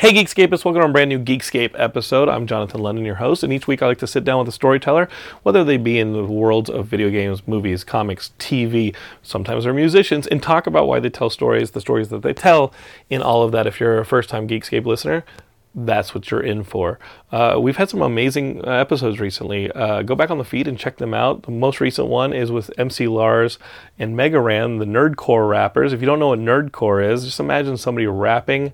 [0.00, 2.30] Hey Geekscapists, welcome to a brand new Geekscape episode.
[2.30, 4.52] I'm Jonathan London, your host, and each week I like to sit down with a
[4.52, 5.10] storyteller,
[5.42, 10.26] whether they be in the worlds of video games, movies, comics, TV, sometimes they're musicians,
[10.26, 12.72] and talk about why they tell stories, the stories that they tell,
[13.10, 13.66] in all of that.
[13.66, 15.22] If you're a first time Geekscape listener,
[15.74, 16.98] that's what you're in for.
[17.30, 19.70] Uh, we've had some amazing uh, episodes recently.
[19.72, 21.42] Uh, go back on the feed and check them out.
[21.42, 23.58] The most recent one is with MC Lars
[23.98, 25.92] and Mega Ran, the Nerdcore rappers.
[25.92, 28.72] If you don't know what Nerdcore is, just imagine somebody rapping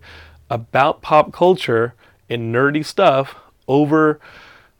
[0.50, 1.94] about pop culture
[2.28, 3.36] and nerdy stuff
[3.68, 4.20] over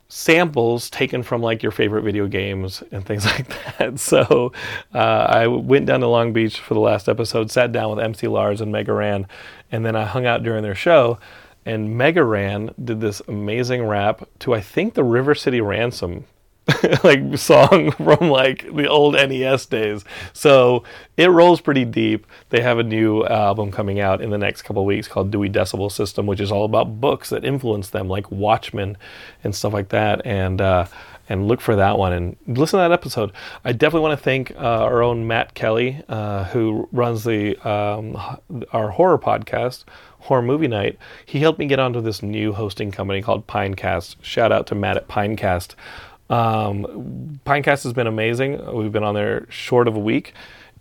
[0.09, 3.99] samples taken from like your favorite video games and things like that.
[3.99, 4.53] So
[4.95, 8.29] uh, I went down to Long Beach for the last episode, sat down with MC
[8.29, 9.27] Lars and Mega Ran,
[9.73, 11.19] and then I hung out during their show.
[11.65, 16.25] And Mega Ran did this amazing rap to I think the River City Ransom
[17.05, 20.05] like song from like the old NES days.
[20.33, 20.83] So
[21.17, 22.27] it rolls pretty deep.
[22.51, 25.91] They have a new album coming out in the next couple weeks called Dewey Decibel
[25.91, 28.97] System, which is all about books that influence them, like Watchmen
[29.45, 30.27] and stuff like that.
[30.27, 30.87] And uh,
[31.29, 33.33] and look for that one and listen to that episode.
[33.65, 38.17] I definitely want to thank uh, our own Matt Kelly, uh, who runs the um,
[38.73, 39.85] our horror podcast,
[40.21, 40.99] Horror Movie Night.
[41.25, 44.17] He helped me get onto this new hosting company called Pinecast.
[44.23, 45.75] Shout out to Matt at Pinecast.
[46.29, 48.75] Um, Pinecast has been amazing.
[48.75, 50.35] We've been on there short of a week,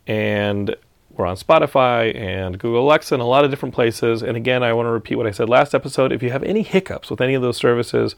[0.07, 0.75] and
[1.11, 4.21] we're on Spotify and Google Alexa and a lot of different places.
[4.21, 6.11] And again, I want to repeat what I said last episode.
[6.11, 8.15] If you have any hiccups with any of those services,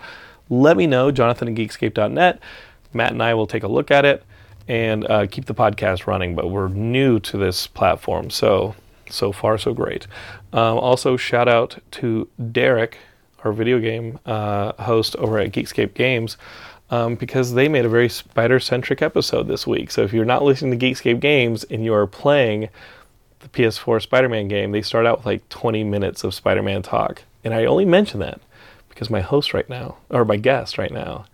[0.50, 1.12] let me know.
[1.12, 2.40] Jonathan at Geekscape.net.
[2.94, 4.24] Matt and I will take a look at it
[4.68, 6.36] and uh, keep the podcast running.
[6.36, 8.76] But we're new to this platform, so
[9.10, 10.08] so far so great.
[10.52, 12.98] Um, also, shout out to Derek,
[13.44, 16.38] our video game uh, host over at Geekscape Games
[16.90, 19.92] um, because they made a very spider centric episode this week.
[19.92, 22.70] So if you're not listening to Geekscape Games and you are playing
[23.40, 26.82] the PS4 Spider Man game, they start out with like 20 minutes of Spider Man
[26.82, 27.24] talk.
[27.44, 28.40] And I only mention that
[28.90, 31.26] because my host right now, or my guest right now,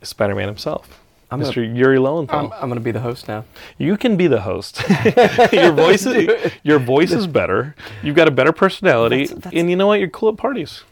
[0.00, 1.00] is Spider Man himself.
[1.30, 1.56] I'm Mr.
[1.56, 2.38] gonna- Yuri Lowenthal.
[2.38, 3.44] I'm, I'm going to be the host now.
[3.78, 4.82] you can be the host.
[5.52, 7.74] your voice is your voice is better.
[8.02, 10.00] You've got a better personality, That's- that's- and you know what?
[10.00, 10.82] You're cool at parties.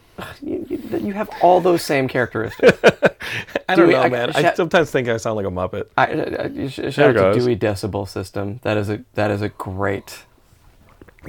[0.43, 0.67] You,
[1.01, 2.79] you, have all those same characteristics.
[3.69, 4.31] I don't Dewey, know, I- man.
[4.35, 5.87] I shout- sometimes think I sound like a muppet.
[5.97, 7.41] I, uh, uh, I, I, sh- shout There out to.
[7.41, 8.61] Dewey Decibel System.
[8.63, 10.25] That is a that is a great,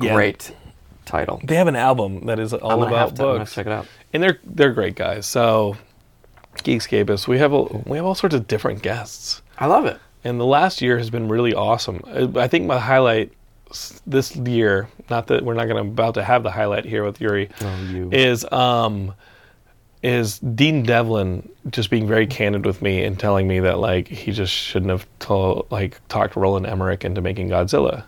[0.02, 0.14] Yeah.
[0.14, 0.54] great
[1.06, 1.42] title.
[1.44, 3.54] They have an album that is all about have to, books.
[3.54, 3.88] check it out.
[4.14, 5.26] and they're they're great guys.
[5.26, 5.78] So,
[6.58, 10.00] Geekscapists, we have a, we have all sorts of different guests, I love it.
[10.24, 12.02] and the last year has been really awesome.
[12.08, 13.32] I, I think my highlight
[14.06, 17.20] this year, not that we're not going to about to have the highlight here with
[17.22, 19.14] Yuri, Oh, is um
[20.02, 24.32] is Dean Devlin just being very candid with me and telling me that like he
[24.34, 28.04] just shouldn't have told like talked Roland Emmerich into making Godzilla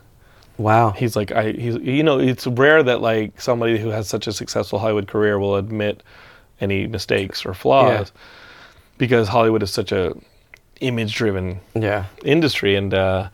[0.58, 0.92] Wow.
[0.92, 4.34] he's like I he's you know it's rare that like somebody who has such a
[4.34, 6.04] successful Hollywood career will admit
[6.60, 8.12] any mistakes or flaws
[8.98, 10.16] because Hollywood is such a
[10.82, 12.06] image driven yeah.
[12.26, 13.30] industry and uh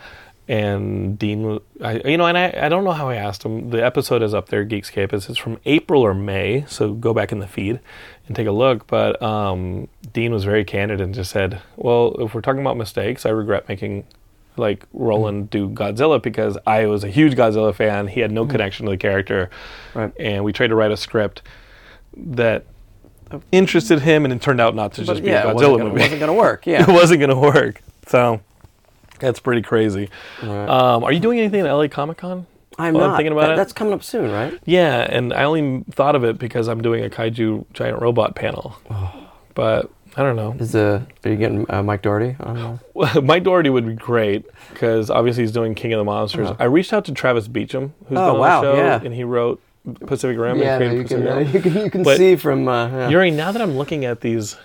[0.48, 3.70] and Dean I you know and I, I don't know how I asked him.
[3.70, 5.14] The episode is up there Geekscape.
[5.14, 7.80] It's from April or May so go back in the feed
[8.28, 8.88] and take a look.
[8.88, 13.26] But um Dean was very candid and just said well if we're talking about mistakes
[13.26, 14.06] I regret making
[14.58, 18.08] like Roland do Godzilla because I was a huge Godzilla fan.
[18.08, 19.50] He had no connection to the character.
[19.94, 20.12] Right.
[20.20, 21.42] and we tried to write a script
[22.18, 22.66] that
[23.52, 25.56] interested him and it turned out not to just But be yeah, a it Godzilla
[25.56, 25.96] wasn't gonna, movie.
[26.02, 26.66] It wasn't gonna work.
[26.68, 27.82] Yeah, it wasn't going to work.
[28.08, 28.42] So
[29.22, 30.10] that's pretty crazy.
[30.44, 30.68] Right.
[30.68, 32.46] Um, are you doing anything at LA Comic Con?
[32.78, 33.18] I'm well, I'm not.
[33.18, 33.56] thinking about That- it.
[33.58, 34.58] That's coming up soon, right?
[34.66, 38.76] Yeah, and I only thought of it because I'm doing a kaiju giant robot panel.
[39.54, 40.56] But I don't know.
[40.60, 42.36] Is uh, are you getting uh, Mike Dougherty?
[42.40, 42.56] I don't
[42.96, 43.22] know.
[43.22, 46.50] Mike Dougherty would be great because obviously he's doing King of the Monsters.
[46.60, 48.30] I reached out to Travis Beacham, who's Uh-huh.
[48.30, 49.02] Oh, been on wow, the show, yeah.
[49.04, 49.62] and he wrote
[50.06, 52.68] Pacific Rim Yeah, and you Pacific can uh, you can you can But- see from
[52.68, 53.10] uh, yeah.
[53.10, 54.56] Yuri, now that I'm looking at these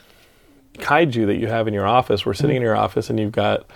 [0.75, 3.67] kaiju that you have in your office, we're sitting in your office and you've got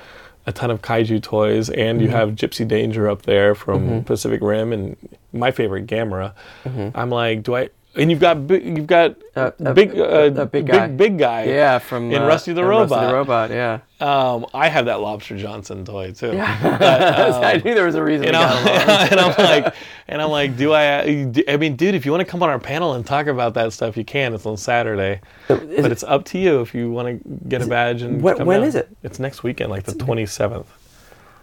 [0.47, 2.17] a ton of kaiju toys, and you mm-hmm.
[2.17, 4.01] have Gypsy Danger up there from mm-hmm.
[4.01, 4.97] Pacific Rim and
[5.33, 6.33] my favorite Gamera.
[6.65, 6.97] Mm-hmm.
[6.97, 7.71] I'm like, do I?
[7.97, 10.87] And you've got big, you've got Uh, a- big, uh, a- a big guy.
[10.87, 11.43] big, big guy.
[11.45, 13.51] yeah from in uh, Rusty the in Rusty the Robot.
[13.51, 13.81] Yeah.
[14.01, 16.33] Um, I have that Lobster Johnson toy too.
[16.33, 18.29] Yeah, I knew there was a reason.
[18.29, 18.37] And.
[18.37, 18.67] I'm,
[19.11, 19.75] and I'm like,
[20.07, 21.01] and I'm like, do I?
[21.49, 23.73] I mean, dude, if you want to come on our panel and talk about that
[23.73, 24.35] stuff, you can.
[24.35, 27.67] It's on Saturday, but it- it's up to you if you want to get a
[27.67, 28.23] badge and.
[28.23, 28.69] When- come when down.
[28.69, 28.89] is it?
[29.03, 30.67] It's next weekend, like the 27th.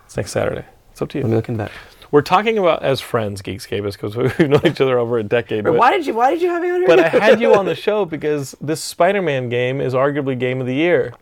[0.05, 0.63] It's next Saturday.
[0.93, 1.35] It's up to Let me you.
[1.35, 1.71] look into that.
[2.11, 5.63] We're talking about as friends, Geekscapists, because we've known each other over a decade.
[5.65, 6.87] But, Why did you Why did you have me on here?
[6.87, 10.67] but I had you on the show because this Spider-Man game is arguably game of
[10.67, 11.13] the year.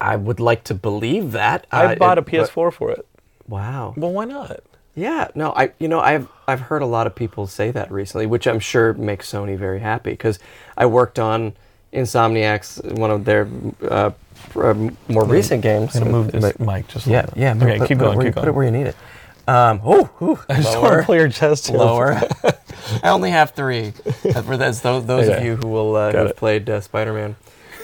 [0.00, 1.66] I would like to believe that.
[1.72, 3.06] I Uh, bought a it- but- PS4 for it.
[3.48, 3.94] Wow.
[3.96, 4.60] Well, why not?
[4.96, 8.26] Yeah, no, I you know I've I've heard a lot of people say that recently,
[8.26, 10.38] which I'm sure makes Sony very happy because
[10.78, 11.52] I worked on
[11.92, 13.48] Insomniac's one of their
[13.88, 14.10] uh,
[14.56, 14.74] uh,
[15.08, 15.94] more recent games.
[15.96, 17.40] I'm gonna move It's- this mic just a yeah, little bit.
[17.42, 17.54] yeah.
[17.54, 18.16] Okay, put- keep put it going.
[18.18, 18.96] where you- Keep Put it where you need it.
[19.46, 21.76] Um, oh, ooh, I just want lower, to pull your chest here.
[21.78, 22.20] lower.
[23.02, 23.90] I only have three.
[23.90, 26.36] For those those, those of you who will uh, who've it.
[26.36, 27.36] played uh, Spider-Man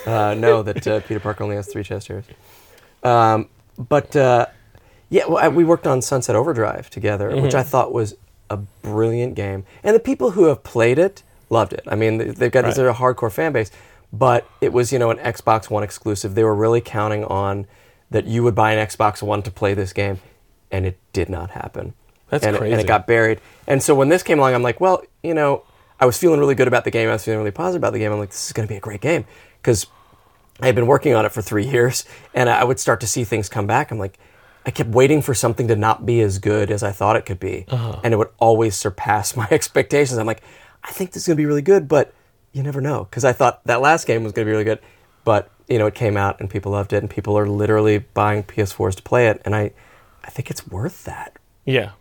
[0.07, 2.25] uh, know that uh, Peter Parker only has three chest hairs.
[3.03, 3.49] Um,
[3.79, 4.47] but uh,
[5.09, 7.43] yeah, well, I, we worked on Sunset Overdrive together, Mm-hmm.
[7.43, 8.15] which I thought was
[8.49, 11.83] a brilliant game, and the people who have played it loved it.
[11.87, 12.75] I mean, they- they've got Right.
[12.75, 13.71] they're a hardcore fan base,
[14.13, 16.35] but it was you know an Xbox One exclusive.
[16.35, 17.67] They were really counting on
[18.11, 20.21] that you would buy an Xbox One to play this game,
[20.70, 21.94] and it did not happen.
[22.28, 23.40] That's and It, and it got buried.
[23.67, 25.64] And so when this came along, I'm like, well, you know,
[25.99, 27.08] I was feeling really good about the game.
[27.08, 28.12] I was feeling really positive about the game.
[28.12, 29.25] I'm like, this is going to be a great game
[29.61, 29.87] because
[30.61, 33.25] I had been working on it for three years, and I would start to see
[33.25, 33.90] things come back.
[33.90, 34.19] I'm like,
[34.64, 37.40] I kept waiting for something to not be as good as I thought it could
[37.40, 38.00] be, Uh-huh.
[38.05, 40.19] and it would always surpass my expectations.
[40.19, 40.43] I'm like,
[40.84, 42.12] I think this is going to be really good, but
[42.52, 44.78] you never know because I thought that last game was going to be really good,
[45.25, 48.43] but you know, it came out and people loved it, and people are literally buying
[48.43, 49.72] PS4s to play it, and I,
[50.25, 51.37] I think it's worth that.
[51.64, 51.93] Yeah.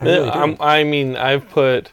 [0.00, 0.56] I really do.
[0.60, 1.92] I mean, I've put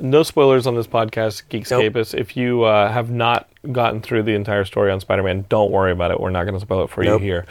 [0.00, 2.14] no spoilers on this podcast, Geekscapists.
[2.14, 6.10] If you uh, have not gotten through the entire story on Spider-Man, don't worry about
[6.10, 6.20] it.
[6.20, 7.20] We're not going to spoil it for Nope.
[7.22, 7.46] you here.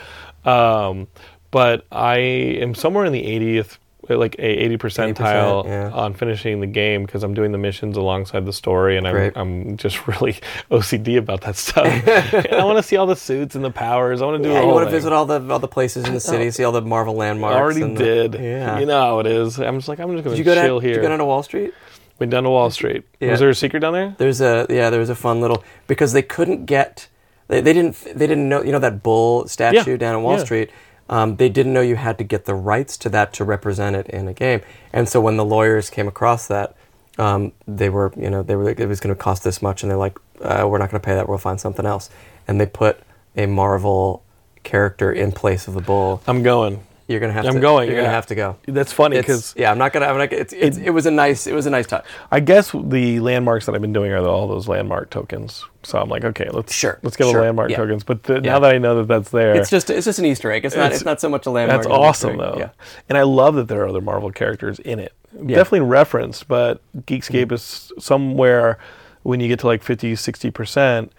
[0.51, 1.07] Um,
[1.51, 3.77] but I am somewhere in the 80th,
[4.09, 5.89] like a 80 percentile yeah.
[5.91, 9.77] on finishing the game because I'm doing the missions alongside the story, and I'm, I'm
[9.77, 10.33] just really
[10.71, 11.85] OCD about that stuff.
[12.51, 14.21] I want to see all the suits and the powers.
[14.21, 16.13] I want to do Yeah, you want to visit all the all the places in
[16.13, 17.55] the city, see all the Marvel landmarks.
[17.55, 18.33] I already and the- did.
[18.35, 18.79] yeah.
[18.79, 19.59] You know how it is.
[19.59, 20.81] I'm just like I'm just gonna go chill down?
[20.81, 20.93] here.
[20.93, 21.73] Did you go down to Wall Street?
[22.19, 23.03] Went down to Wall Street.
[23.19, 23.31] Yeah.
[23.31, 24.15] Was there a secret down there?
[24.17, 24.89] There's a yeah.
[24.89, 27.09] There was a fun little because they couldn't get
[27.47, 30.37] they, they didn't they didn't know you know that bull statue Yeah, down in Wall
[30.37, 30.43] yeah.
[30.43, 30.69] Street.
[31.07, 34.07] Um, they didn't know you had to get the rights to that to represent it
[34.07, 34.61] in a game.
[34.91, 36.75] And so when the lawyers came across that,
[37.17, 39.89] um, they were you know they were it was going to cost this much, and
[39.89, 41.29] they're like, uh, we're not going to pay that.
[41.29, 42.09] We'll find something else.
[42.47, 42.99] And they put
[43.35, 44.23] a Marvel
[44.63, 46.21] character in place of the bull.
[46.27, 46.83] I'm going.
[47.07, 47.59] You're gonna have I'm to.
[47.59, 48.03] going, You're yeah.
[48.03, 48.57] gonna have to go.
[48.65, 50.07] That's funny because yeah, I'm not gonna.
[50.07, 50.31] I'm not.
[50.31, 51.45] Gonna, it's, it's, it was a nice.
[51.45, 52.03] It was a nice touch.
[52.31, 55.63] I guess the landmarks that I've been doing are all those landmark tokens.
[55.83, 57.77] So I'm like, okay, let's Sure, let's get the landmark yeah.
[57.77, 58.03] tokens.
[58.03, 58.53] But the, Yeah.
[58.53, 59.91] now that I know that that's there, It's just.
[59.91, 60.65] It's just an Easter egg.
[60.65, 60.85] It's not.
[60.87, 61.83] It's- It's, not so much a landmark.
[61.83, 62.55] that's as an Easter awesome though.
[62.57, 62.69] Yeah.
[63.07, 65.13] And I love that there are other Marvel characters in it.
[65.35, 67.53] Definitely referenced, but Geekscape mm-hmm.
[67.53, 68.79] is somewhere
[69.21, 71.11] when you get to like 50, 60 percent,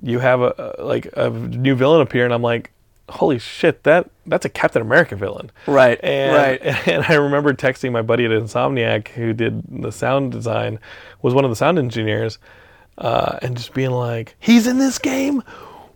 [0.00, 2.70] you have a a- like a new villain appear, and I'm like,
[3.08, 5.50] holy shit, that that's a Captain America villain.
[5.66, 5.98] Right.
[6.02, 6.88] And, right.
[6.88, 10.78] and I remember texting my buddy at Insomniac who did the sound design,
[11.22, 12.38] was one of the sound engineers,
[12.98, 15.42] uh, and just being like, he's in this game?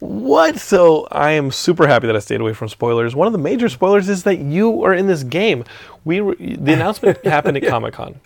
[0.00, 0.58] What?
[0.58, 3.16] So I am super happy that I stayed away from spoilers.
[3.16, 5.64] One of the major spoilers is that you are in this game.
[6.04, 8.20] We were, the announcement happened at Comic Con.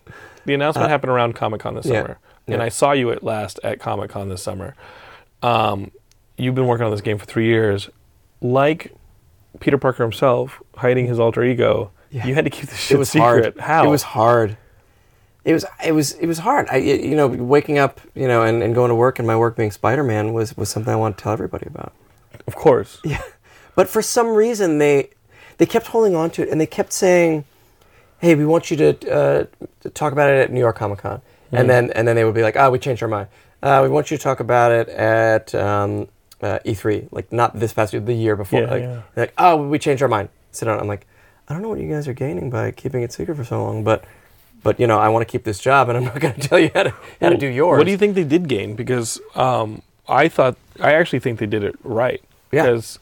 [0.45, 2.19] The announcement happened around Comic Con this Uh, yeah, summer,
[2.49, 2.63] and.
[2.63, 4.75] I saw you at last at Comic Con this summer.
[5.43, 5.93] Um,
[6.37, 7.89] you've been working on this game for three years,
[8.43, 8.93] like
[9.61, 11.91] Peter Parker himself, hiding his alter ego.
[12.11, 12.27] Yeah.
[12.27, 13.57] You had to keep this shit it was secret.
[13.57, 13.59] hard.
[13.59, 13.87] How?
[13.87, 14.59] It was hard.
[15.45, 15.65] It was.
[15.85, 16.13] It was.
[16.13, 16.69] It was hard.
[16.71, 16.77] I.
[16.77, 18.01] You know, waking up.
[18.15, 20.69] You know, and, and going to work, and my work being Spider Man was was
[20.69, 21.93] something I wanted to tell everybody about.
[22.47, 23.01] of course.
[23.05, 23.23] Yeah.
[23.75, 25.11] But for some reason they
[25.57, 27.45] they kept holding on to it and they kept saying,
[28.19, 29.45] "Hey, we want you to, uh,
[29.81, 31.57] to talk about it at New York Comic Con." Hmm.
[31.57, 33.29] And then and then they would be like, "Oh, we changed our mind.
[33.63, 36.09] Uh, we want you to talk about it at um,
[36.43, 39.03] uh, E3, like not this past year, the year before." Yeah, like, yeah.
[39.17, 40.79] like, "Oh, we changed our mind." Sit down.
[40.79, 41.07] I'm like,
[41.49, 43.85] I don't know what you guys are gaining by keeping it secret for so long,
[43.85, 44.05] but
[44.63, 46.59] but you know, I want to keep this job, and I'm not going to tell
[46.59, 47.79] you how to how to do yours.
[47.79, 48.75] What do you think they did gain?
[48.75, 52.23] Because um, I thought I actually think they did it right.
[52.53, 52.65] Yeah.
[52.65, 52.99] Because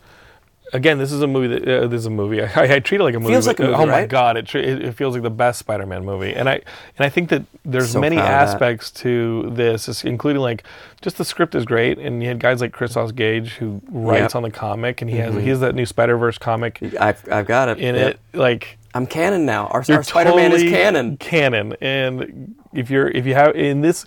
[0.73, 2.43] again, this is a movie that uh, this is a movie.
[2.43, 3.33] I, I treat it like a movie.
[3.35, 5.59] Feels but, like a movie, oh my god, it, it it feels like the best
[5.59, 6.33] Spider-Man movie.
[6.35, 8.55] And I and I think that there's So many proud of that.
[8.55, 10.65] aspects to this, including like
[11.03, 14.29] just the script is great, and you had guys like Christos Gage who writes Yep.
[14.31, 14.37] Mm-hmm.
[14.39, 17.47] on the comic, and he has he has that new Spider Verse comic I've I've
[17.47, 18.15] got it in Yep.
[18.33, 18.39] it.
[18.39, 19.67] Like I'm canon now.
[19.69, 21.17] Our, our Spider-Man totally is canon.
[21.19, 24.05] Canon, and if you're if you have in this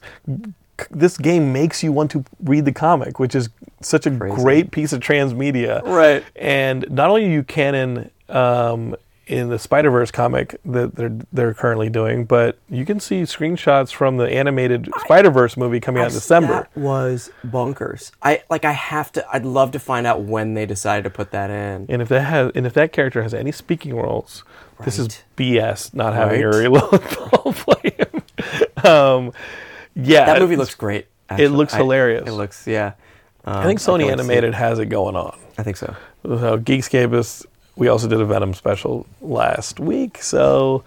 [0.91, 3.49] this game makes you want to read the comic, which is
[3.81, 4.35] such a Crazy.
[4.35, 5.83] great piece of transmedia.
[5.83, 6.23] Right.
[6.35, 8.95] And not only are you canon um,
[9.27, 13.93] in the Spider Verse comic that they're they're currently doing, but you can see screenshots
[13.93, 16.67] from the animated Spider Verse movie coming out in December.
[16.73, 18.11] That was bonkers.
[18.21, 18.65] I like.
[18.65, 19.25] I have to.
[19.31, 21.85] I'd love to find out when they decided to put that in.
[21.89, 24.43] And if that has, and if that character has any speaking roles,
[24.83, 25.93] this is BS.
[25.93, 26.53] Not having Right.
[26.55, 28.21] Yuri Lowenthal play him.
[28.83, 29.31] Um,
[29.95, 31.07] yeah, That movie looks great.
[31.29, 31.47] actually.
[31.50, 32.27] looks I- hilarious.
[32.27, 32.67] It looks.
[32.67, 32.93] Yeah.
[33.45, 34.53] Um, I think Sony can't wait to see Animated it.
[34.55, 35.38] has it going on.
[35.57, 35.95] I think so.
[36.23, 37.45] So Geekscapists,
[37.75, 40.83] we also did a Venom special last week, so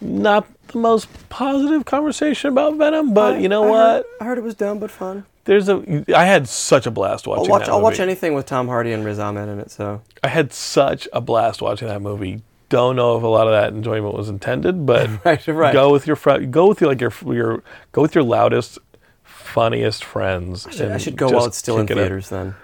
[0.00, 3.78] not the most positive conversation about Venom, but I- you know I what?
[3.78, 5.24] Heard, I heard it was dumb but fun.
[5.44, 6.04] There's a.
[6.16, 7.44] I had such a blast watching.
[7.46, 7.66] I'll watch.
[7.66, 9.70] that I'll watch anything with Tom Hardy and Riz Ahmed in it.
[9.72, 12.42] So I had such a blast watching that movie.
[12.72, 15.72] Don't know if a lot of that enjoyment was intended, but Right, right.
[15.74, 17.62] go with your fr- go with your like your your
[17.92, 18.78] go with your loudest,
[19.24, 20.66] funniest friends.
[20.66, 22.04] I should, I should go while it's still in kick it up.
[22.04, 22.28] theaters.
[22.30, 22.54] Then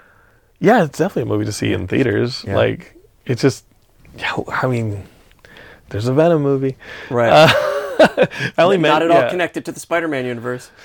[0.59, 2.43] Yeah, it's definitely a movie to see in theaters.
[2.47, 2.55] Yeah.
[2.55, 2.95] Like
[3.27, 3.65] it's just,
[4.17, 5.03] yeah, I mean,
[5.89, 6.75] there's a Venom movie.
[7.11, 7.29] right.
[7.31, 8.25] Uh,
[8.57, 10.71] I only not meant at all connected to the Spider-Man universe.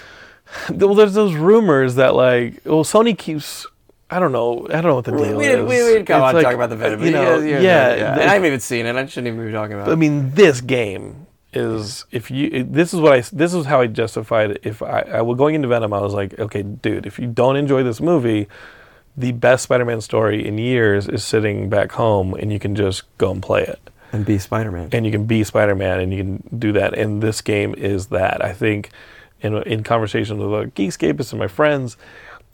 [0.70, 3.66] Well, there's those rumors that like, well, Sony keeps.
[4.14, 4.66] I don't know.
[4.68, 5.58] I don't know what the deal we, is.
[5.58, 7.02] we, we didn't come It's on like, talk about the Venom.
[7.02, 7.96] You know, yeah, yeah.
[7.96, 8.16] yeah.
[8.20, 8.94] I haven't even seen it.
[8.94, 9.88] I shouldn't even be talking about.
[9.88, 9.92] It.
[9.92, 12.62] I mean, this game is if you.
[12.62, 13.20] This is what I.
[13.32, 14.60] This is how I justified it.
[14.62, 17.56] If I, I was going into Venom, I was like, okay, dude, if you don't
[17.56, 18.46] enjoy this movie,
[19.16, 23.30] the best Spider-Man story in years is sitting back home, and you can just go
[23.30, 23.90] and play it.
[24.12, 24.90] and be Spider-Man.
[24.92, 26.94] and you can be Spider-Man and you can do that.
[26.96, 28.44] And this game is that.
[28.44, 28.90] I think
[29.40, 31.96] in in conversations with other Geekscapists and my friends,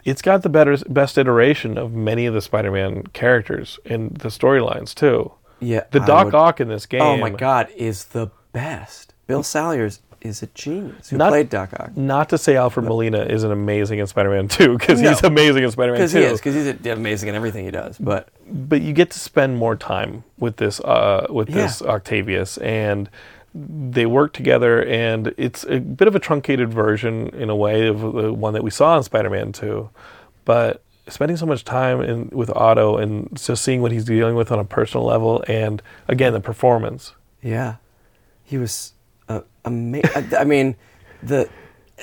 [0.04, 4.94] it's got the better best iteration of many of the Spider-Man characters and the storylines
[4.94, 5.32] too.
[5.60, 7.02] yeah, The I Doc would- Ock in this game.
[7.02, 9.14] Oh my God, is the best.
[9.26, 11.08] Bill Salyers is a genius.
[11.10, 11.96] Who Not- played Doc Ock?
[11.96, 15.98] Not to say Alfred Molina isn't amazing in Spider-Man 2 because he's amazing in Spider-Man
[15.98, 16.02] 2.
[16.02, 16.40] Because he is.
[16.40, 17.96] Because he's amazing in everything he does.
[17.98, 21.56] But but you get to spend more time with this uh, with Yeah.
[21.62, 23.08] this Octavius, and
[23.54, 28.00] they work together, and it's a bit of a truncated version in a way of
[28.00, 29.90] the one that we saw in Spider-Man Two,
[30.44, 34.52] but spending so much time in with Otto and just seeing what he's dealing with
[34.52, 37.14] on a personal level, and again the performance.
[37.42, 37.76] yeah,
[38.44, 38.92] he was
[39.28, 40.10] uh, amazing.
[40.14, 40.76] I, I mean,
[41.22, 41.48] the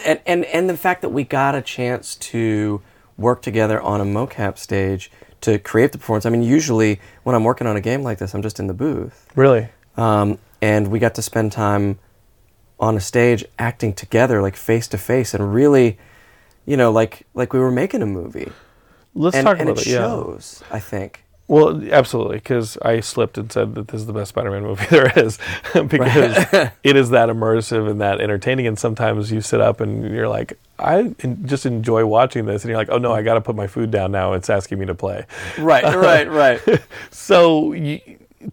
[0.05, 2.81] and, and and the fact that we got a chance to
[3.17, 5.11] work together on a mocap stage
[5.41, 6.25] to create the performance.
[6.25, 8.73] I mean, usually when I'm working on a game like this, I'm just in the
[8.73, 9.27] booth.
[9.35, 11.99] Really, um, and we got to spend time
[12.79, 15.97] on a stage acting together, like face to face, and really,
[16.65, 18.51] you know, like like we were making a movie.
[19.15, 19.91] let's and, talk and about it it.
[19.91, 19.97] Yeah.
[19.99, 20.63] shows.
[20.71, 21.23] I think.
[21.49, 25.11] Well, absolutely, because I slipped and said that this is the best Spider-Man movie there
[25.17, 25.39] is,
[25.87, 26.45] because
[26.83, 28.67] it is that immersive and that entertaining.
[28.67, 32.77] And sometimes you sit up and you're like, I just enjoy watching this, and you're
[32.77, 34.33] like, oh no, I got to put my food down now.
[34.33, 35.25] It's asking me to play.
[35.57, 36.61] Right, right, right.
[37.11, 38.01] So, you,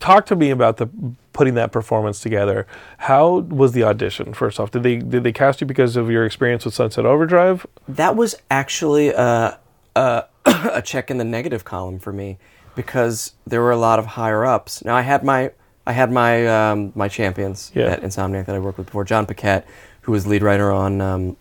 [0.01, 0.89] talk to me about the
[1.33, 2.67] putting that performance together.
[2.99, 4.35] How was the audition?
[4.35, 7.67] First off, did they did they cast you because of your experience with Sunset Overdrive?
[7.89, 9.59] that was actually a,
[9.97, 12.39] a a check in the negative column for me
[12.75, 14.85] because there were a lot of higher ups.
[14.85, 15.51] Now I had my
[15.87, 17.87] I had my um, my champions Yeah.
[17.87, 19.05] at Insomniac that I worked with before.
[19.05, 19.67] Jon Paquette,
[20.03, 21.37] who was lead writer on um,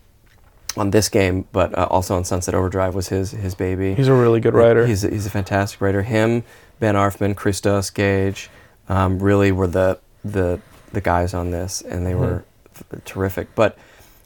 [0.76, 3.94] on this game, but uh, also on Sunset Overdrive, was his his baby.
[3.94, 4.86] He's a really good writer.
[4.86, 6.02] He's a, he's a fantastic writer.
[6.02, 6.42] Him,
[6.80, 8.50] Ben Arfmann, Christos Gage,
[8.88, 10.60] um, really were the the
[10.92, 12.96] the guys on this, and they were Mm-hmm.
[12.96, 13.54] f- terrific.
[13.54, 13.76] But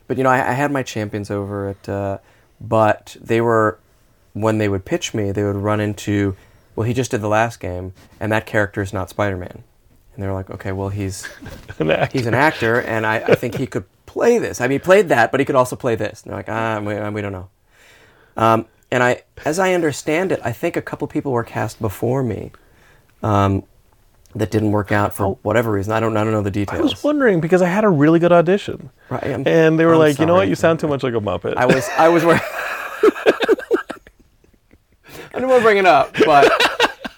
[0.06, 2.18] but you know, I, I had my champions over at, uh,
[2.60, 3.78] but they were
[4.32, 6.36] when they would pitch me, they would run into,
[6.76, 9.64] well, he just did the last game, and that character is not Spider Man,
[10.14, 11.28] and they were like, okay, well, he's
[11.78, 12.16] An actor.
[12.18, 14.60] he's an actor, and I, I think he could play this.
[14.60, 16.22] I mean, he played that, but he could also play this.
[16.22, 17.48] And they're like, ah, we, we don't know.
[18.36, 22.22] Um, and I, as I understand it, I think a couple people were cast before
[22.22, 22.52] me
[23.22, 23.62] um,
[24.34, 25.38] that didn't work out for Oh.
[25.42, 25.92] whatever reason.
[25.92, 26.78] I don't, I don't know the details.
[26.80, 28.90] I was wondering because I had a really good audition.
[29.10, 31.14] Right, I'm- and they were I'm like, you know what, you sound too much like
[31.14, 31.56] a Muppet.
[31.56, 32.40] I was, I was wearing.
[35.30, 36.50] I didn't want to bring it up, but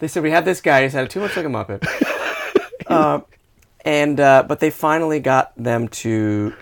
[0.01, 0.83] they said we had this guy.
[0.83, 1.87] He sounded too much like a Muppet.
[2.87, 3.21] Uh,
[3.85, 6.53] and uh, but they finally got them to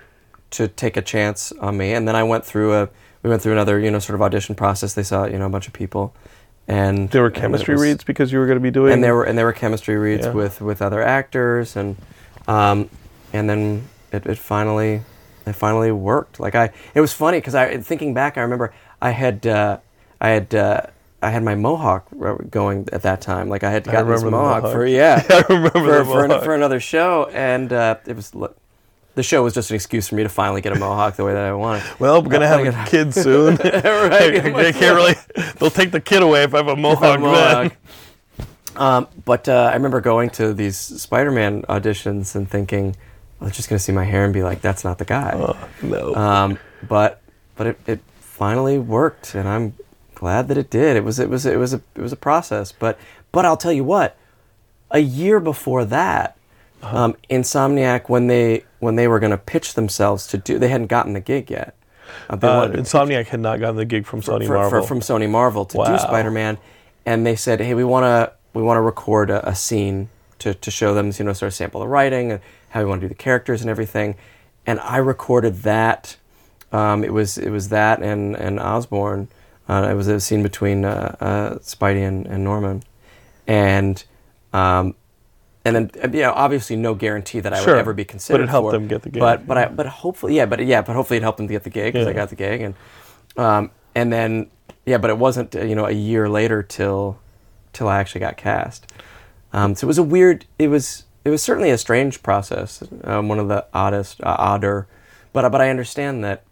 [0.51, 2.89] to take a chance on me, and then I went through a
[3.23, 4.95] we went through another you know sort of audition process.
[4.95, 6.15] They saw you know a bunch of people,
[6.67, 8.93] and there were chemistry was- reads because you were going to be doing.
[8.93, 10.33] and there were and there were chemistry reads Yeah.
[10.33, 11.97] with with other actors and
[12.47, 12.89] um
[13.33, 15.03] and then it, it finally
[15.47, 18.73] it finally worked like i it was funny because i thinking back i remember
[19.03, 19.79] i had uh
[20.21, 20.81] i had uh
[21.21, 22.07] I had my mohawk
[22.49, 23.49] going at that time.
[23.49, 24.73] Like I had I gotten this the mohawk, mohawk.
[24.73, 28.33] for yeah, I remember for, for, an- for another show, and uh, it was
[29.19, 31.33] the show was just an excuse for me to finally get a mohawk the way
[31.33, 31.83] that I wanted.
[31.99, 33.57] well, we're going to have a kid soon.
[33.65, 33.83] right?
[33.83, 35.15] they can't really.
[35.59, 37.19] They'll take the kid away if I have a mohawk.
[37.19, 37.77] mohawk.
[38.77, 42.95] Um, but uh, I remember going to these Spider-Man auditions and thinking,
[43.41, 45.33] well, they're just going to see my hair and be like, "That's not the guy."
[45.35, 46.15] Oh, no.
[46.15, 47.21] Um, but
[47.57, 49.75] but it, it finally worked, and I'm
[50.15, 50.97] glad that it did.
[50.97, 53.01] It was it was it was a it was a process, but
[53.33, 54.17] but I'll tell you what,
[54.93, 56.37] a year before that,
[56.83, 56.97] Uh-huh.
[57.05, 60.87] um, Insomniac when they when they were going to pitch themselves to do, they hadn't
[60.87, 61.75] gotten the gig yet.
[62.31, 64.83] Uh, Uh, Insomniac had not gotten the gig from Sony for, Marvel.
[64.83, 65.85] For, from Sony Marvel to Wow.
[65.87, 66.59] do Spider-Man,
[67.05, 70.09] and they said, "Hey, we want to we want to record a, a scene
[70.39, 73.01] to, to show them, you know, sort of sample the writing, and how we want
[73.01, 74.15] to do the characters and everything.
[74.67, 76.17] And I recorded that.
[76.71, 79.29] Um, it was it was that and and Osborn.
[79.69, 82.83] Uh, it was a scene between uh, uh, Spidey and, and Norman,
[83.47, 84.03] and
[84.53, 84.95] um,
[85.69, 87.75] and then uh, you know obviously no guarantee that I Sure.
[87.75, 88.39] would ever be considered.
[88.39, 89.21] But it helped for them get the gig.
[89.21, 91.65] But but I but hopefully yeah but yeah but hopefully it helped them to get
[91.65, 92.75] the gig because I got the gig and
[93.37, 94.51] um, and then
[94.87, 97.19] yeah but it wasn't uh, you know a year later till
[97.73, 98.93] till I actually got cast.
[99.53, 100.45] Um, so it was a weird.
[100.59, 102.83] It was it was certainly a strange process.
[103.05, 104.87] Um, one of the oddest, uh, odder,
[105.33, 106.45] but but I understand that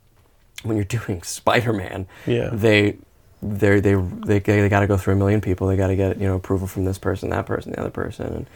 [0.63, 2.49] when you're doing Spider-Man, Yeah.
[2.53, 2.97] they
[3.43, 5.67] they they they they got to go through a million people.
[5.67, 8.27] They got to get you know approval from this person, that person, the other person,
[8.27, 8.47] and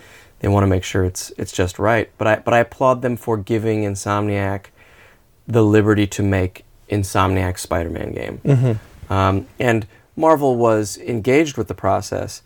[0.40, 2.11] they want to make sure it's it's just right.
[2.18, 4.66] But I but I applaud them for giving Insomniac
[5.47, 8.78] the liberty to make Insomniac Spider-Man game.
[9.09, 12.42] Um, and Marvel was engaged with the process,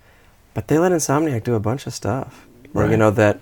[0.55, 2.47] but they let Insomniac do a bunch of stuff.
[2.73, 2.91] Right.
[2.91, 3.41] You know that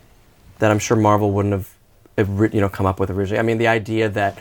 [0.59, 1.75] that I'm sure Marvel wouldn't have,
[2.17, 3.39] have you know, come up with originally.
[3.39, 4.39] I mean, the idea that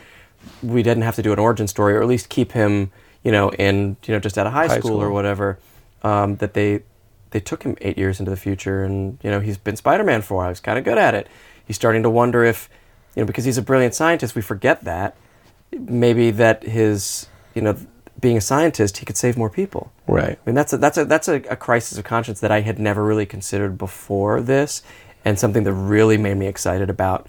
[0.62, 2.92] we didn't have to do an origin story, or at least keep him,
[3.24, 5.60] you know, in you know just out of high, High school, or whatever.
[6.04, 6.82] Um, that they
[7.32, 10.46] they took him eight years into the future, and you know he's been Spider-Man for
[10.46, 11.28] I was kind of good at it.
[11.66, 12.70] He's starting to wonder if,
[13.16, 15.16] you know, because he's a brilliant scientist, we forget that
[15.72, 17.78] maybe that his, you know,
[18.20, 19.92] being a scientist, he could save more people.
[20.08, 20.38] Right.
[20.38, 22.78] I mean, that's a, that's a that's a, a crisis of conscience that I had
[22.78, 24.84] never really considered before this,
[25.26, 27.28] and something that really made me excited about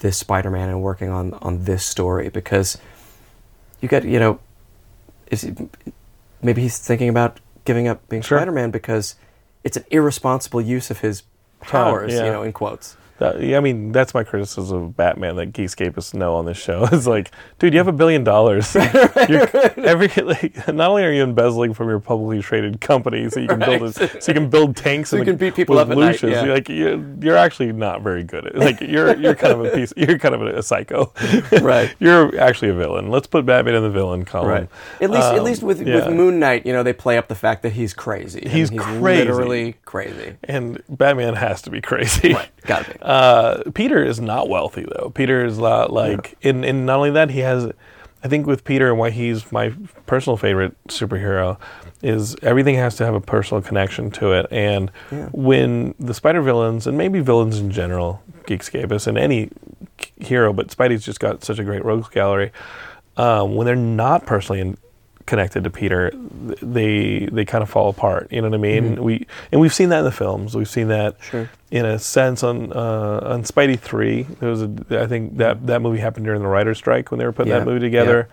[0.00, 2.78] this Spider-Man and working on on this story because
[3.80, 4.38] you got you know,
[5.30, 5.54] is he,
[6.42, 8.38] maybe he's thinking about giving up being Sure.
[8.38, 9.16] Spider-Man because
[9.64, 11.24] it's an irresponsible use of his
[11.60, 12.24] powers, yeah.
[12.24, 12.96] you know, in quotes.
[13.20, 16.86] I mean, that's my criticism of Batman that Geekscapists no on this show.
[16.92, 18.74] It's like, dude, you have a billion dollars.
[18.76, 23.58] Every like, not only are you embezzling from your publicly traded company, so you can
[23.58, 25.96] build a, so you can build tanks, So and you can beat people up at
[25.98, 26.44] night, yeah.
[26.44, 28.58] You're like you're, you're actually not very good at it.
[28.58, 29.92] Like you're you're kind of a piece.
[29.96, 31.12] You're kind of a, psycho.
[31.62, 31.94] Right.
[32.00, 33.10] you're actually a villain.
[33.10, 34.48] Let's put Batman in the villain column.
[34.48, 34.68] Right.
[35.00, 36.06] At least, at Um, least with, yeah.
[36.06, 38.46] with Moon Knight, you know, they play up the fact that he's crazy.
[38.46, 39.00] I He's crazy.
[39.00, 40.36] literally crazy.
[40.44, 42.34] And Batman has to be crazy.
[42.34, 42.98] Right, gotta be.
[43.06, 45.10] Uh, Peter is not wealthy though.
[45.14, 47.70] Peter is not like, and, and not only that, he has.
[48.24, 49.72] I think with Peter and why he's my
[50.06, 51.58] personal favorite superhero
[52.02, 54.46] is everything has to have a personal connection to it.
[54.50, 55.28] And Yeah.
[55.32, 59.50] when the Spider villains and maybe villains in general, Geekscapists and any
[60.18, 62.50] hero, but Spidey's just got such a great rogues gallery.
[63.16, 64.76] Um, when they're not personally in,
[65.26, 68.28] connected to Peter, they they kind of fall apart.
[68.30, 69.02] You know what I mean?
[69.02, 70.54] We and we've seen that in the films.
[70.56, 71.30] We've seen that Mm-hmm.
[71.30, 71.50] Sure.
[71.70, 74.22] in a sense on uh, on Spidey three.
[74.40, 77.24] There was a, I think that that movie happened during the writer's strike when they
[77.26, 78.28] were putting Yeah, that movie together.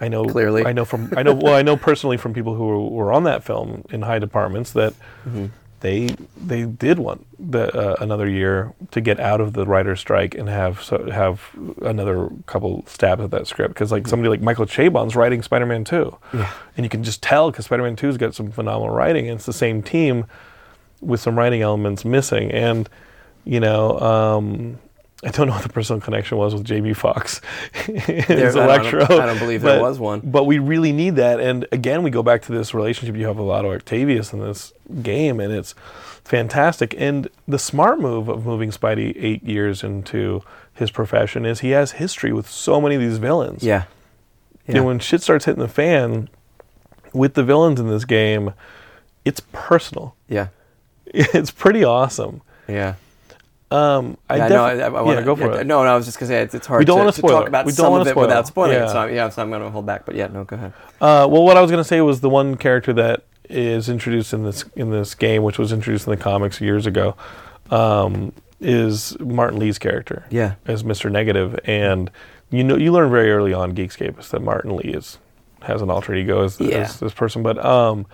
[0.00, 0.66] I know Clearly.
[0.66, 3.24] I know from I know well I know personally from people who were, were on
[3.24, 4.92] that film in high departments that
[5.26, 5.46] Mm-hmm.
[5.86, 10.34] They they did want the, uh, another year to get out of the writer's strike
[10.34, 11.40] and have so, have
[11.82, 13.72] another couple stabs at that script.
[13.74, 16.50] Because like somebody like Michael Chabon's writing Spider-Man two, Yeah.
[16.76, 19.52] and you can just tell because Spider-Man two's got some phenomenal writing and it's the
[19.52, 20.26] same team
[21.00, 22.50] with some writing elements missing.
[22.50, 22.88] And
[23.44, 24.78] you know um,
[25.24, 27.40] I don't know what the personal connection was with Jamie Foxx
[27.86, 29.18] There- as I don't- Electro.
[29.18, 30.20] I don't believe there was one.
[30.22, 31.40] But we really need that.
[31.40, 34.72] And again, we go back to this relationship you have with Otto Octavius in this
[35.02, 35.74] game, and it's
[36.22, 36.94] fantastic.
[36.98, 40.42] And the smart move of moving Spidey eight years into
[40.74, 43.62] his profession is he has history with so many of these villains.
[43.62, 43.84] Yeah.
[44.68, 46.28] You know, when shit starts hitting the fan
[47.14, 48.52] with the villains in this game,
[49.24, 50.14] it's personal.
[50.28, 50.48] yeah.
[51.06, 52.42] It's pretty awesome.
[52.68, 52.96] Yeah.
[53.68, 55.66] Um, I yeah, def- no, I, I wanna, yeah, go for yeah, it.
[55.66, 57.48] No, no, I was just gonna say it's, it's hard We don't to, wanna talk
[57.48, 58.84] about We don't some of it spoil without spoiling Yeah.
[58.84, 58.90] it.
[58.90, 60.06] So, yeah, so I'm gonna hold back.
[60.06, 60.72] But yeah, no, go ahead.
[61.00, 64.32] Uh, well, what I was going to say was the one character that is introduced
[64.32, 67.16] in this in this game, which was introduced in the comics years ago,
[67.70, 70.24] um, is Martin Li's character.
[70.30, 70.54] Yeah.
[70.66, 72.10] as Mister Negative, and
[72.50, 75.18] you know you learn very early on Geekscape that Martin Lee is
[75.62, 78.06] has an alter ego as, as this person, but um,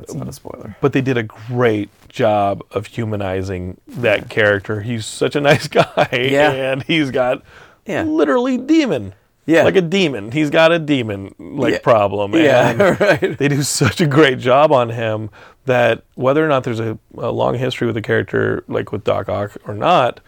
[0.00, 0.76] That's not a spoiler.
[0.80, 4.80] but they did a great job of humanizing that character.
[4.80, 6.50] He's such a nice guy, Yeah.
[6.72, 7.42] and he's got
[7.86, 8.02] Yeah.
[8.02, 9.14] literally demon.
[9.46, 9.62] Yeah.
[9.62, 10.30] Like a demon.
[10.32, 11.78] He's got a demon like Yeah.
[11.80, 12.34] problem.
[12.34, 13.38] Yeah, right.
[13.38, 15.30] They do such a great job on him
[15.64, 19.28] that whether or not there's a, a long history with the character, like with Doc
[19.30, 20.20] Ock or not,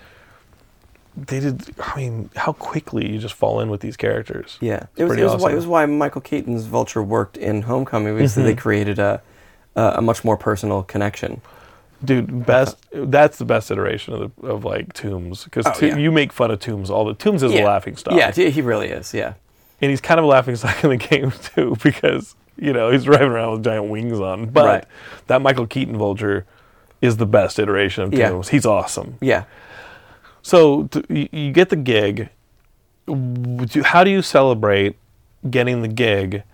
[1.16, 1.74] they did.
[1.80, 4.56] I mean, how quickly you just fall in with these characters.
[4.61, 5.52] Yeah, It's it was, pretty it, was why, awesome.
[5.52, 8.59] it was why Michael Keaton's Vulture worked in Homecoming because they Mm-hmm.
[8.59, 9.20] created a,
[9.76, 11.40] a a much more personal connection.
[12.02, 12.76] Dude, best.
[12.92, 15.96] That's the best iteration of the, of like Toomes because Oh, yeah.
[15.98, 18.14] you make fun of Toomes all the Toomes is a laughing stock.
[18.14, 19.12] Yeah, he really is.
[19.12, 19.35] Yeah,
[19.83, 23.04] and he's kind of a laughing stock in the game too because you know he's
[23.04, 24.46] driving around with giant wings on.
[24.46, 24.85] But Right.
[25.26, 26.46] that Michael Keaton Vulture
[27.02, 28.40] is the best iteration of Yeah.
[28.50, 29.16] He's awesome.
[29.20, 29.44] yeah,
[30.42, 32.28] So t- you, you get the gig.
[33.85, 34.96] How do you celebrate
[35.50, 36.44] getting the gig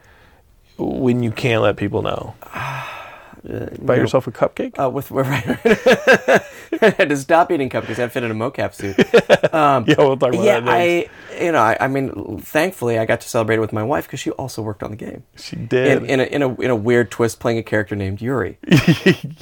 [0.79, 2.35] when you can't let people know?
[3.81, 4.79] Buy yourself a cupcake.
[4.83, 5.45] Uh, with right,
[6.83, 7.99] I had to stop eating cupcakes.
[7.99, 8.97] I fit in a mocap suit.
[9.53, 11.11] yeah, we'll talk about yeah, that next.
[11.41, 14.07] I, you know, I, I mean, thankfully, I got to celebrate it with my wife
[14.07, 15.23] because she also worked on the game.
[15.37, 16.03] she did.
[16.05, 18.59] In, in, a, in a in a weird twist, playing a character named Yuri.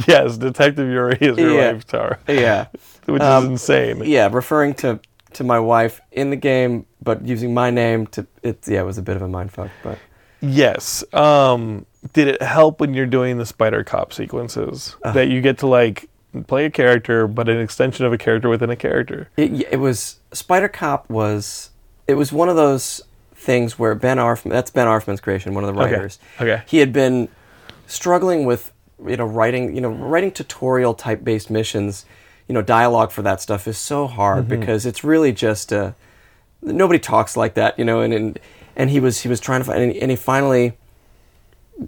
[0.06, 1.72] yes, Detective Yuri is your Yeah.
[1.72, 2.66] wife, Tara, Yeah,
[3.06, 4.02] which Um, is insane.
[4.04, 5.00] yeah, referring to
[5.34, 8.58] to my wife in the game, but using my name to it.
[8.68, 9.98] Yeah, it was a bit of a mindfuck, but
[10.44, 11.04] Yes.
[11.14, 15.12] Um, did it help when you're doing the Spider Cop sequences Uh.
[15.12, 16.09] that you get to like
[16.46, 19.28] play a character, but an extension of a character within a character?
[19.37, 21.70] it, it was Spider Cop was
[22.07, 23.00] it was one of those
[23.35, 26.18] things where Ben Arfmann that's Ben Arfmann's creation, one of the writers.
[26.40, 26.62] okay.
[26.66, 27.28] He had been
[27.87, 28.72] struggling with
[29.07, 32.04] you know writing you know writing tutorial type based missions.
[32.48, 34.61] You know, dialogue for that stuff is so hard Mm-hmm.
[34.61, 35.92] because it's really just uh
[36.61, 38.38] nobody talks like that, you know, and and,
[38.76, 40.76] and he was he was trying to find and he, and he finally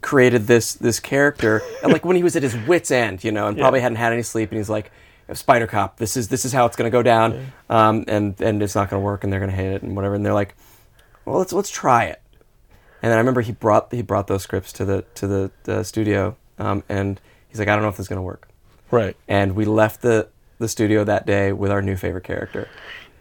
[0.03, 1.63] created this this character.
[1.83, 4.13] And like when he was at his wits end you know and probably hadn't had
[4.13, 4.91] any sleep and he's like
[5.33, 7.53] spider cop this is this is how it's going to go down.
[7.69, 9.95] Um, and and it's not going to work and they're going to hate it and
[9.97, 10.55] whatever and they're like
[11.25, 12.21] well let's let's try it.
[13.03, 15.83] And then i remember he brought he brought those scripts to the to the, the
[15.85, 18.49] studio um, and he's like i don't know if this is going to work.
[18.91, 19.17] Right.
[19.27, 22.69] and we left the the studio that day with our new favorite character.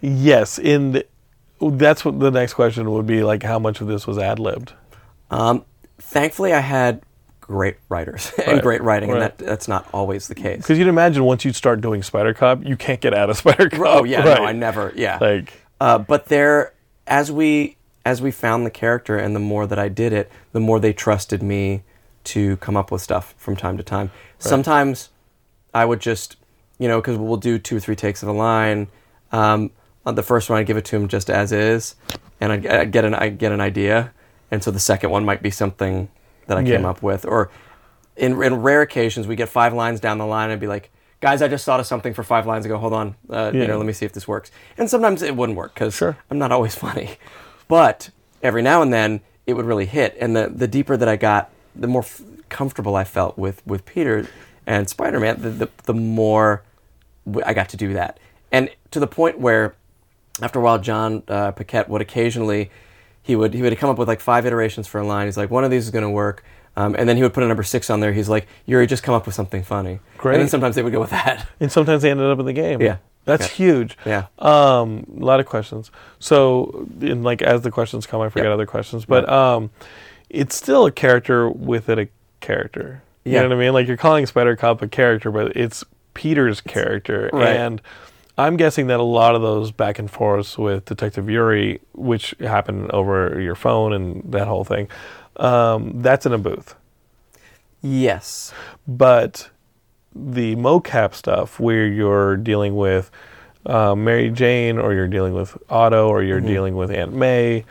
[0.01, 0.59] Yes.
[0.59, 1.05] In the,
[1.61, 3.43] that's what the next question would be like.
[3.43, 4.73] How much of this was ad libbed?
[5.31, 5.65] um,
[5.97, 7.01] thankfully i had
[7.41, 10.87] great writers and Right, great writing and that that's not always the case Because you'd
[10.87, 13.79] imagine once you start doing Spider Cop, you can't get out of Spider Cop.
[13.85, 14.39] Oh yeah, right.
[14.39, 14.91] no, I never.
[14.95, 16.73] Yeah, Like, uh, but there,
[17.07, 20.59] as we as we found the character, and the more that I did it, the
[20.59, 21.83] more they trusted me
[22.25, 24.11] to come up with stuff from time to time.
[24.37, 25.09] Sometimes
[25.73, 26.35] I would just,
[26.77, 28.87] you know, because we'll do two or three takes of a line.
[29.31, 29.71] Um,
[30.13, 31.95] the first one, I'd give it to him just as is,
[32.39, 34.13] and I'd, I'd get an I get an idea,
[34.51, 36.09] and so the second one might be something
[36.47, 37.49] that I came up with, or
[38.15, 40.91] in, in rare occasions, we get five lines down the line and be like,
[41.21, 42.77] guys, I just thought of something for five lines ago.
[42.77, 43.15] Hold on.
[43.29, 43.61] Uh, Yeah.
[43.61, 44.51] You know, let me see if this works.
[44.77, 46.15] And sometimes it wouldn't work because Sure.
[46.29, 47.17] I'm not always funny.
[47.67, 48.11] But
[48.43, 50.15] every now and then it would really hit.
[50.19, 53.85] And the, the deeper that I got, the more f- comfortable I felt with, with
[53.85, 54.27] Peter
[54.67, 56.61] and Spider Man, the, the, the more
[57.45, 58.19] I got to do that.
[58.51, 59.75] And to the point where
[60.41, 62.71] after a while, Jon uh, Paquette would occasionally
[63.23, 65.25] he would he would come up with like five iterations for a line.
[65.27, 66.43] He's like, one of these is going to work,
[66.75, 68.13] um, and then he would put a number six on there.
[68.13, 69.99] He's like, Yuri, just come up with something funny.
[70.17, 70.35] Great.
[70.35, 71.47] And then sometimes they would go with that.
[71.59, 72.81] and sometimes they ended up in the game.
[72.81, 72.97] Yeah.
[73.25, 73.53] That's Yeah.
[73.55, 73.97] huge.
[74.05, 74.25] Yeah.
[74.37, 75.89] Um, a lot of questions.
[76.19, 78.53] So, in like as the questions come, I forget Yep.
[78.53, 79.71] other questions, but um,
[80.29, 82.07] it's still a character within a
[82.41, 83.01] character.
[83.23, 83.41] You Yeah.
[83.41, 83.73] know what I mean?
[83.73, 87.55] Like you're calling Spider Cop a character, but it's Peter's character, Right.
[87.57, 87.81] and
[88.37, 92.91] I'm guessing that a lot of those back and forths with Detective Yuri, which happened
[92.91, 94.89] over your phone and that whole thing,
[95.37, 96.75] um, that's in a booth.
[97.81, 98.53] Yes.
[98.87, 99.49] But
[100.13, 103.09] the mocap stuff, where you're dealing with
[103.65, 107.63] uh, Mary Jane, or you're dealing with Otto, or you're dealing with Aunt May,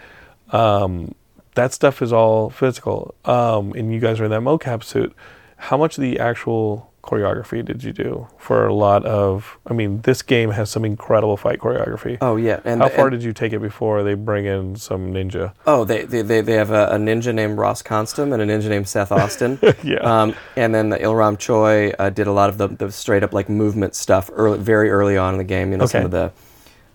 [0.51, 1.15] um,
[1.55, 3.15] that stuff is all physical.
[3.25, 5.15] Um, and you guys are in that mocap suit.
[5.57, 9.59] How much of the actual choreography did you do for a lot of?
[9.67, 12.19] I mean, this game has some incredible fight choreography.
[12.21, 12.61] Oh yeah.
[12.65, 15.53] And How far and- did you take it before they bring in some ninja?
[15.67, 18.69] Oh, they they, they, they have a, a ninja named Ross Constam and a ninja
[18.69, 19.59] named Seth Austin.
[19.85, 19.99] Yeah.
[19.99, 23.33] Um, and then the Ilram Choi uh, did a lot of the, the straight up
[23.35, 25.73] like movement stuff early, very early on in the game.
[25.73, 26.33] You know some of the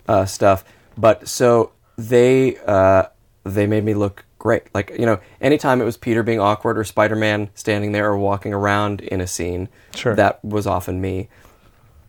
[0.08, 0.64] uh, stuff.
[0.98, 3.04] But so they uh,
[3.44, 4.64] they made me look great.
[4.74, 8.18] Like you know, anytime it was Peter being awkward or Spider Man standing there or
[8.18, 10.16] walking around in a scene, Sure.
[10.16, 11.28] that was often me.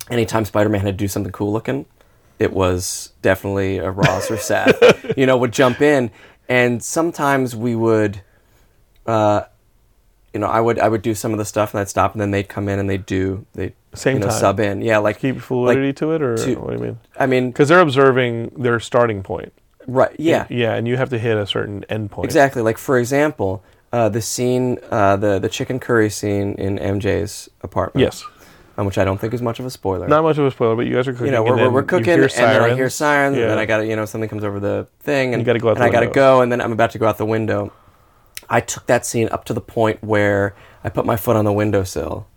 [0.10, 1.86] Anytime Spider Man had to do something cool looking,
[2.40, 5.14] it was definitely a Ross or Seth.
[5.18, 6.10] you know, would jump in,
[6.50, 8.22] and sometimes we would,
[9.06, 9.44] uh,
[10.34, 12.20] you know, I would I would do some of the stuff and I'd stop, and
[12.22, 14.40] then they'd come in and they'd do they Same you know, time.
[14.40, 17.00] sub in, yeah, like Keep fluidity like, to it, or to- what do you mean?
[17.20, 19.54] I mean, Because they're observing their starting point.
[19.92, 22.26] Right, yeah, Yeah, and you have to hit a certain endpoint.
[22.26, 22.62] Exactly.
[22.62, 28.04] Like for example, uh, the scene, uh, the the chicken curry scene in MJ's apartment.
[28.06, 28.24] Yes.
[28.78, 30.08] um, which I don't think is much of a spoiler.
[30.08, 31.28] Not much of a spoiler, but you guys are cooking.
[31.28, 33.36] you know, we're, and we're, cooking, and then I hear sirens.
[33.36, 33.44] Yeah.
[33.44, 35.60] and then I got to, you know, something comes over the thing, and, you gotta
[35.60, 37.26] go out and I got to go, and then I'm about to go out the
[37.26, 37.72] window.
[38.50, 41.54] I took that scene up to the point where I put my foot on the
[41.54, 42.28] windowsill,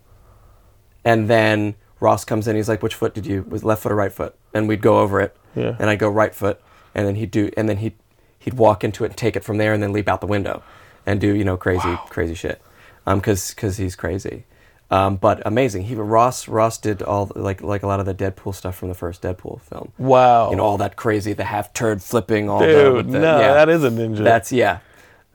[1.03, 2.55] and then Ross comes in.
[2.55, 3.43] He's like, "Which foot did you?
[3.47, 5.75] Was left foot or right foot?" And we'd go over it, Yeah.
[5.79, 6.59] and I'd go right foot,
[6.95, 7.93] and then he'd do, and then he'd
[8.39, 10.63] he'd walk into it and take it from there, and then leap out the window,
[11.05, 12.61] and do you know crazy crazy shit,
[13.05, 14.45] um, because because he's crazy.
[14.91, 15.83] Um, but amazing.
[15.83, 18.93] He Ross Ross did all like like a lot of the Deadpool stuff from the
[18.95, 19.91] first Deadpool film.
[19.97, 20.51] Wow.
[20.51, 23.53] You know all that crazy, the half turd flipping, all the, Dude, the- no, yeah.
[23.53, 24.23] that is a ninja.
[24.23, 24.79] That's yeah.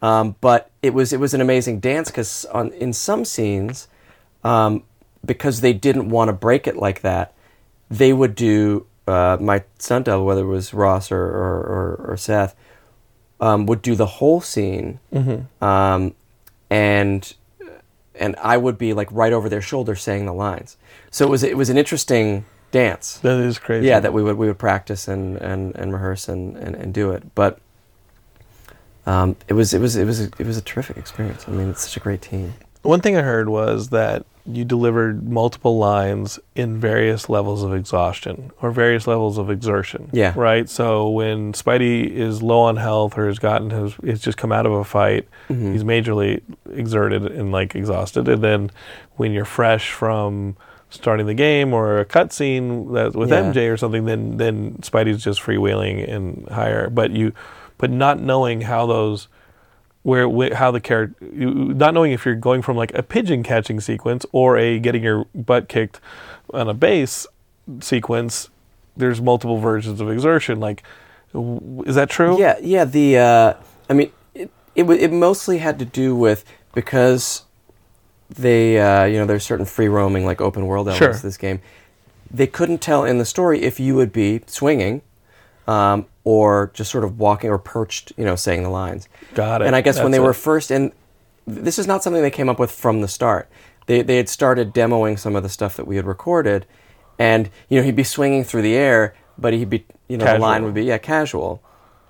[0.02, 3.88] Um, but it was it was an amazing dance because on in some scenes,
[4.44, 4.84] um,
[5.26, 7.34] because they didn't want to break it like that,
[7.90, 12.16] they would do uh, my stunt double, whether it was Ross or or, or, or
[12.16, 12.54] Seth,
[13.40, 15.00] um, would do the whole scene,
[15.60, 16.14] um,
[16.70, 17.34] and
[18.14, 20.76] and I would be like right over their shoulder saying the lines.
[21.10, 23.18] So it was it was an interesting dance.
[23.18, 23.86] that is crazy.
[23.86, 27.10] Yeah, that we would we would practice and and, and rehearse and, and, and do
[27.12, 27.34] it.
[27.34, 27.58] But
[29.06, 31.44] um, it was it was it was a, it was a terrific experience.
[31.48, 32.54] I mean, it's such a great team.
[32.82, 38.50] One thing I heard was that you delivered multiple lines in various levels of exhaustion
[38.62, 40.10] or various levels of exertion.
[40.12, 40.32] Yeah.
[40.36, 40.68] Right.
[40.68, 44.66] So when Spidey is low on health or has gotten his, he's just come out
[44.66, 45.72] of a fight, Mm-hmm.
[45.72, 48.28] he's majorly exerted and like exhausted.
[48.28, 48.70] And then
[49.16, 50.56] when you're fresh from
[50.90, 53.52] starting the game or a cutscene that with Yeah.
[53.52, 56.88] MJ or something, then then Spidey's just freewheeling and higher.
[56.90, 57.32] But you,
[57.78, 59.28] but not knowing how those
[60.02, 63.80] where, wh- how the character not knowing if you're going from like a pigeon catching
[63.80, 66.00] sequence or a getting your butt kicked
[66.54, 67.26] on a base
[67.80, 68.48] sequence
[68.96, 70.82] there's multiple versions of exertion like
[71.32, 72.84] w- is that true Yeah, yeah.
[72.84, 73.54] The uh,
[73.88, 77.44] I mean, it, it it mostly had to do with because
[78.28, 81.12] they uh, you know there's certain free roaming like open world elements Sure.
[81.20, 81.60] to this game.
[82.32, 85.02] They couldn't tell in the story if you would be swinging.
[85.70, 89.08] Um, or just sort of walking or perched, you know, saying the lines.
[89.34, 89.66] Got it.
[89.66, 90.90] And I guess when That's they were first, and
[91.46, 93.48] this is not something they came up with from the start.
[93.86, 96.66] They they had started demoing some of the stuff that we had recorded,
[97.18, 100.38] and you know he'd be swinging through the air, but he'd be you know the
[100.38, 101.62] line would be yeah casual,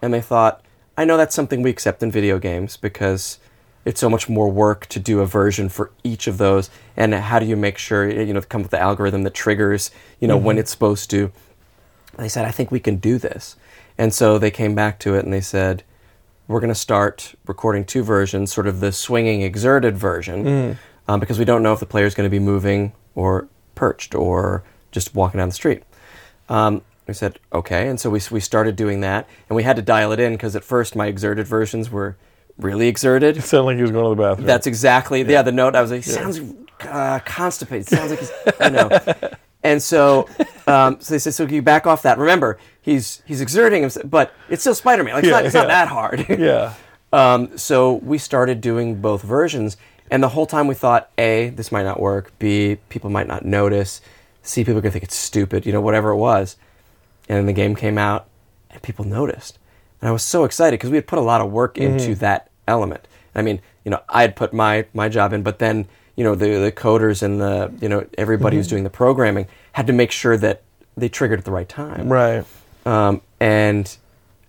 [0.03, 0.63] and they thought
[0.97, 3.39] I know that's something we accept in video games because
[3.85, 7.39] it's so much more work to do a version for each of those, and how
[7.39, 10.37] do you make sure you know come up with the algorithm that triggers you know
[10.37, 11.31] when it's supposed to.
[12.21, 13.57] They said I think we can do this,
[13.99, 15.83] and so they came back to it and they said
[16.51, 21.39] we're going to start recording two versions, sort of the swinging exerted version, um, because
[21.39, 25.15] we don't know if the player is going to be moving or perched or just
[25.15, 25.85] walking down the street.
[26.49, 27.89] Um, we said, okay.
[27.89, 30.57] And so we, we started doing that, and we had to dial it in because
[30.57, 32.17] at first my exerted versions were
[32.59, 33.37] really exerted.
[33.37, 35.43] it sounded like he was going to the bathroom That's exactly yeah.
[35.43, 35.77] the note.
[35.77, 36.41] I was like, he sounds
[36.81, 37.89] uh, constipated.
[37.89, 38.89] Sounds like he's, you know.
[39.63, 40.29] And so,
[40.67, 42.19] um, so they said, so you back off that.
[42.19, 45.15] Remember, he's he's exerting himself, but it's still Spider Man.
[45.15, 46.27] Like it's, Yeah, not, it's not that hard.
[46.39, 46.75] yeah
[47.13, 49.77] Um, so we started doing both versions,
[50.11, 52.33] and the whole time we thought, A, this might not work.
[52.39, 54.01] B, people might not notice.
[54.43, 55.67] C, people are gonna think it's stupid.
[55.67, 56.57] You know, whatever it was.
[57.29, 58.27] And then the game came out,
[58.71, 59.59] and people noticed,
[60.01, 62.51] and I was so excited because we had put a lot of work into that
[62.67, 63.07] element.
[63.35, 66.35] I mean, you know, I had put my my job in, but then you know
[66.35, 70.11] the the coders and the you know everybody who's doing the programming had to make
[70.11, 70.63] sure that
[70.97, 72.45] they triggered at the right time right
[72.87, 73.97] um, and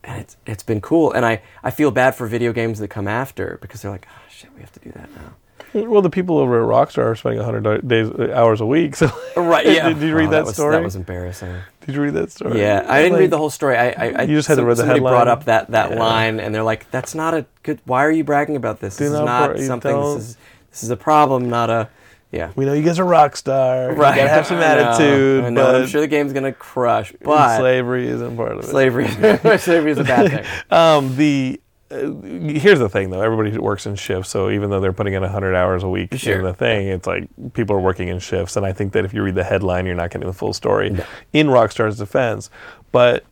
[0.04, 1.12] and it's it's been cool.
[1.12, 4.21] And I I feel bad for video games that come after because they're like, oh
[4.32, 5.88] shit, we have to do that now.
[5.88, 9.63] well the people over at rockstar are spending 100 days hours a week so Right?
[9.65, 9.89] Did- Yeah.
[9.93, 10.76] did you read Oh, that was, story?
[10.76, 11.56] That was embarrassing.
[11.86, 13.78] did you read that story Yeah, I didn't Like, read the whole story.
[13.78, 15.13] I, I, I You just had to read the headline?
[15.13, 16.00] brought up that that Yeah.
[16.00, 17.80] line, and they're like, "That's not a good.
[17.86, 18.97] Why are you bragging about this?
[18.97, 19.95] Do This is not not something.
[20.15, 20.38] This is
[20.72, 21.90] this is a problem, not a
[22.32, 24.16] yeah." we know you guys are rock star Right.
[24.16, 25.68] you gotta have some I know, attitude I know.
[25.76, 29.08] I am sure the game's gonna crush, but slavery isn't part of it slavery,
[29.60, 30.46] slavery is a bad thing.
[30.72, 31.60] Um, the
[31.92, 33.22] uh, here's the thing though.
[33.22, 36.38] Everybody works in shifts, so even though they're putting in 100 hours a week Sure.
[36.38, 38.56] in the thing, it's like people are working in shifts.
[38.56, 40.88] And I think that if you read the headline, you're not getting the full story.
[41.34, 42.50] In Rockstar's defense,
[42.94, 43.26] but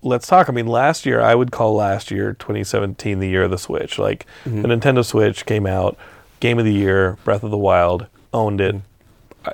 [0.00, 0.48] let's talk.
[0.48, 3.98] I mean, last year I would call last year 2017 the year of the Switch.
[3.98, 5.96] Like the Nintendo Switch came out,
[6.40, 8.76] game of the year, Breath of the Wild, owned it.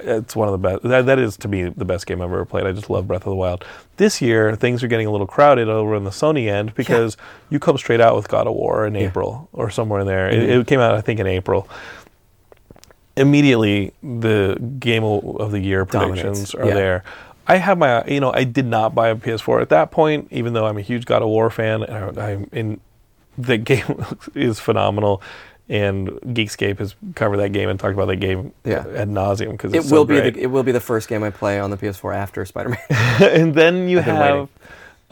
[0.02, 0.82] It's one of the best.
[0.84, 2.64] That, that is to me the best game I've ever played.
[2.64, 3.64] I just love Breath of the Wild.
[3.96, 7.16] This year things are getting a little crowded over on the Sony end because
[7.48, 10.28] you come straight out with God of War in April or somewhere in there.
[10.28, 10.60] It, mm-hmm.
[10.60, 11.68] it came out I think in April.
[13.16, 16.74] Immediately the game of the year predictions are Yeah.
[16.74, 17.04] there.
[17.48, 20.52] I have my you know I did not buy a PS4 at that point, even
[20.52, 21.82] though I'm a huge God of War fan.
[21.82, 22.80] and I- I'm in
[23.36, 25.20] the game is phenomenal.
[25.70, 28.84] And Geekscape has covered that game and talked about that game Yeah.
[28.96, 31.60] ad nauseum because It will be the it will be the first game I play
[31.60, 32.78] on the PS4 after Spider Man.
[33.22, 34.48] and then you I've have,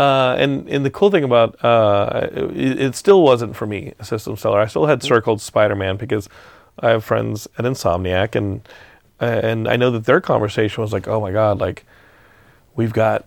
[0.01, 4.05] uh, and and the cool thing about uh, it, it still wasn't for me a
[4.05, 4.59] system seller.
[4.61, 6.29] I still had circled Spider Man because
[6.81, 8.61] I have friends at Insomniac, and
[9.21, 11.85] and I know that their conversation was like, oh my god, like
[12.75, 13.27] we've got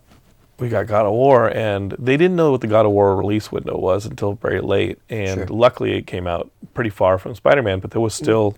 [0.62, 3.52] we got God of War, and they didn't know what the God of War release
[3.52, 5.47] window was until very late, and Sure.
[5.47, 8.56] luckily it came out pretty far from Spider Man, but there was still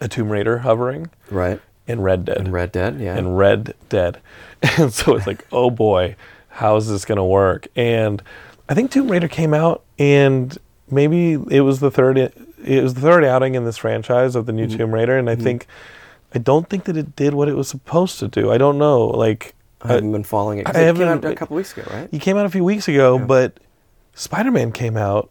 [0.00, 1.60] a Tomb Raider hovering, Right.
[1.88, 2.36] and Red Dead.
[2.38, 3.16] And Red Dead, yeah.
[3.16, 4.18] and Red Dead.
[4.78, 6.16] And so it's like, oh boy,
[6.48, 7.66] how is this going to work?
[7.76, 8.22] And
[8.68, 10.56] I think Tomb Raider came out, and
[10.90, 12.16] maybe it was the third.
[12.18, 14.76] It was the third outing in this franchise of the new Mm-hmm.
[14.78, 15.66] Tomb Raider, and I think,
[16.34, 18.50] I don't think that it did what it was supposed to do.
[18.50, 19.06] I don't know.
[19.06, 20.66] Like, I haven't been following it.
[20.66, 22.08] I it came haven't- out a couple weeks ago, right?
[22.10, 23.58] he came out a few weeks ago, but
[24.14, 25.30] Spider Man came out,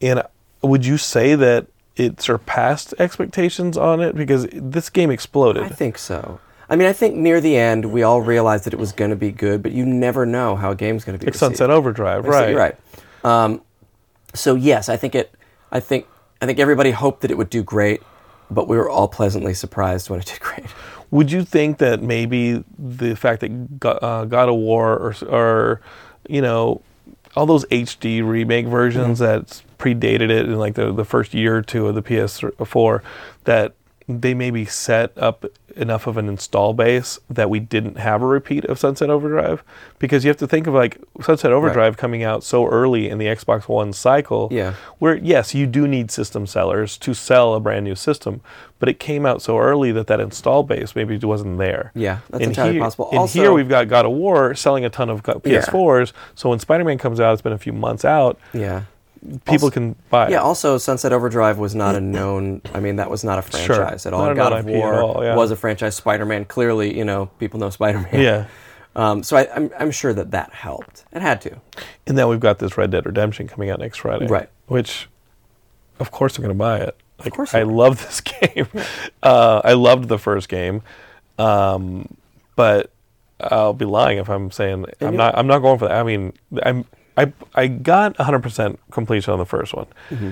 [0.00, 0.22] and
[0.62, 5.62] would you say that it surpassed expectations on it because this game exploded?
[5.64, 6.38] I think so.
[6.68, 9.16] I mean, I think near the end we all realized that it was going to
[9.16, 11.26] be good, but you never know how a game's going to be.
[11.26, 11.56] like received.
[11.56, 12.50] Sunset Overdrive, right?
[12.50, 12.76] You're right.
[13.24, 13.62] Um,
[14.34, 15.32] so yes, I think it.
[15.72, 16.06] I think
[16.42, 18.02] I think everybody hoped that it would do great,
[18.50, 20.66] but we were all pleasantly surprised when it did great.
[21.10, 25.80] Would you think that maybe the fact that God, uh, God of War or, or
[26.28, 26.82] you know
[27.36, 31.62] all those HD remake versions that predated it in like the the first year or
[31.62, 33.02] two of the PS4
[33.44, 33.74] that
[34.08, 35.44] they maybe set up
[35.76, 39.62] enough of an install base that we didn't have a repeat of Sunset Overdrive
[39.98, 43.26] because you have to think of like Sunset Overdrive coming out so early in the
[43.26, 44.74] Xbox One cycle Yeah.
[45.00, 48.40] where yes you do need system sellers to sell a brand new system
[48.78, 52.42] but it came out so early that that install base maybe wasn't there Yeah, that's
[52.42, 53.08] and entirely here, possible.
[53.10, 55.22] and Also- here we've got God of War selling a ton of.
[55.24, 58.82] PS4s so when Spider-Man comes out it's been a few months out Yeah.
[59.44, 60.38] People Also- can buy Yeah.
[60.40, 62.62] Also, Sunset Overdrive was not a known.
[62.74, 64.26] I mean, that was not a franchise at all.
[64.26, 65.34] Not God of IP War all, yeah.
[65.36, 65.94] was a franchise.
[65.94, 68.20] Spider-Man, clearly, you know, people know Spider-Man.
[68.20, 68.44] yeah
[68.94, 71.04] Um, so I, I'm I'm sure that that helped.
[71.12, 71.56] It had to.
[72.06, 74.48] and then we've got this Red Dead Redemption coming out next Friday Right.
[74.68, 75.08] which
[76.00, 78.68] of course I'm going to buy it like course I love this game
[79.22, 80.82] uh, I loved the first game
[81.38, 82.08] um,
[82.54, 82.90] but
[83.40, 85.36] I'll be lying if I'm saying I'm not.
[85.36, 85.98] I'm not going for that.
[85.98, 86.86] I mean, I'm.
[87.16, 89.86] I I got 100% completion on the first one.
[90.10, 90.30] Mm-hmm.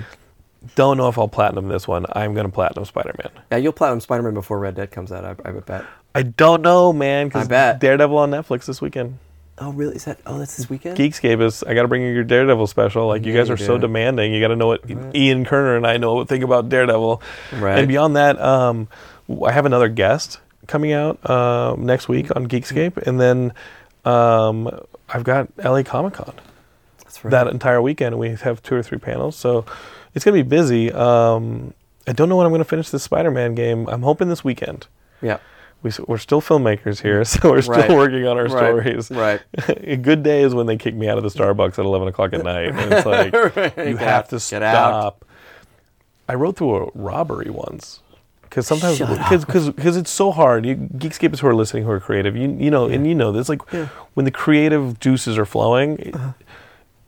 [0.75, 2.05] Don't know if I'll platinum this one.
[2.13, 3.29] I'm going to platinum Spider-Man.
[3.51, 5.23] Yeah, you'll platinum Spider-Man before Red Dead comes out.
[5.23, 5.85] I, I would bet.
[6.15, 7.29] I don't know, man.
[7.35, 7.79] I bet.
[7.79, 9.19] Daredevil on Netflix this weekend.
[9.57, 9.95] Oh, really?
[9.95, 10.19] Is that?
[10.25, 10.97] Oh, that's this weekend.
[10.97, 11.63] Geekscape is.
[11.63, 13.07] I got to bring you your Daredevil special.
[13.07, 14.33] Like you Yeah, guys are so demanding.
[14.33, 14.81] You got to know what
[15.15, 17.21] Ian Kerner and I know what think about Daredevil.
[17.53, 17.79] Right.
[17.79, 18.87] And beyond that, um,
[19.45, 23.53] I have another guest coming out um, next week on Geekscape, and then
[24.03, 24.69] um,
[25.09, 26.33] I've got LA Comic Con.
[27.25, 27.31] Right.
[27.31, 28.17] that entire weekend.
[28.17, 29.65] We have two or three panels, so
[30.13, 30.91] it's gonna be busy.
[30.91, 31.73] Um,
[32.07, 33.87] I don't know when I'm gonna finish this Spider-Man game.
[33.87, 34.87] I'm hoping this weekend.
[35.21, 35.37] yeah.
[35.83, 37.91] We, we're still filmmakers here, so we're still Right.
[37.91, 38.51] working on our Right.
[38.51, 39.11] stories.
[39.11, 39.41] Right.
[39.67, 42.33] A good day is when they kick me out of the Starbucks at 11 o'clock
[42.33, 43.33] at night, and it's like
[43.85, 44.29] you have out.
[44.29, 44.73] to Get out.
[44.73, 45.25] stop.
[46.27, 47.99] I wrote through a robbery once.
[48.41, 48.99] Because sometimes,
[49.75, 50.65] because it's so hard.
[50.65, 53.49] You, Geekscapers who are listening who are creative, you you know, and you know this.
[53.49, 53.61] Like
[54.13, 56.31] when the creative juices are flowing, Uh-huh.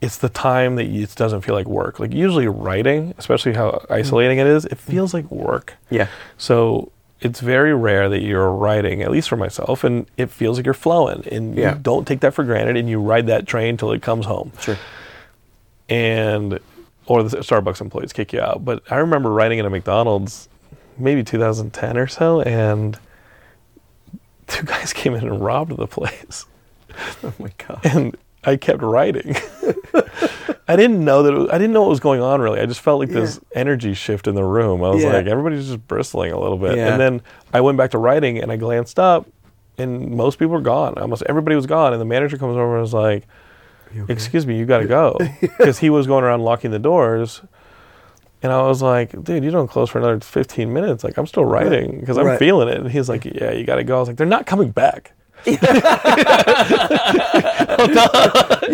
[0.02, 2.00] It's the time that it doesn't feel like work.
[2.00, 4.92] Like usually writing, especially how isolating it is, it mm-hmm.
[4.92, 5.76] feels like work.
[5.90, 6.08] Yeah.
[6.38, 10.66] So it's very rare that you're writing, at least for myself, and it feels like
[10.66, 11.74] you're flowing, and Yeah.
[11.74, 14.52] you don't take that for granted, and you ride that train till it comes home
[14.60, 14.78] Sure.
[15.90, 16.60] and
[17.08, 18.66] or the Starbucks employees kick you out.
[18.66, 20.50] But I remember writing at a McDonald's,
[20.98, 23.00] maybe 2010 or so, and
[24.48, 26.46] two guys came in and robbed the place,
[27.24, 27.80] Oh my god.
[27.84, 28.16] and
[28.48, 29.36] I kept writing.
[30.70, 32.60] I didn't know that it was, I didn't know what was going on really.
[32.60, 34.84] I just felt like this energy shift in the room.
[34.84, 35.14] I was Yeah.
[35.14, 36.92] like, everybody's just bristling a little bit, Yeah.
[36.92, 37.22] and then
[37.54, 39.26] I went back to writing, and I glanced up,
[39.78, 40.96] and most people were gone.
[40.98, 43.24] Almost everybody was gone, and the manager comes over and was like.
[44.10, 45.18] excuse me, you got to go.
[45.40, 47.42] Because he was going around locking the doors.
[48.44, 51.04] And I was like, dude, you don't close for another 15 minutes.
[51.06, 52.38] Like, I'm still writing because I'm Right.
[52.38, 52.78] feeling it.
[52.82, 53.96] And he's like, yeah, you got to go.
[53.96, 55.14] I was like, they're not coming back.
[55.48, 55.58] You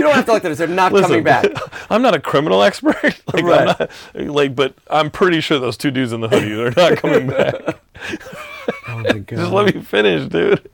[0.01, 0.55] don't have to like that.
[0.57, 1.45] They're not Listen, coming back.
[1.91, 2.95] I'm not a criminal expert.
[3.03, 3.79] like, I'm Right.
[3.79, 7.79] not, like, but I'm pretty sure those two dudes in the hoodie—they're not coming back.
[8.87, 9.27] Oh my god.
[9.27, 10.67] Just let me finish, dude.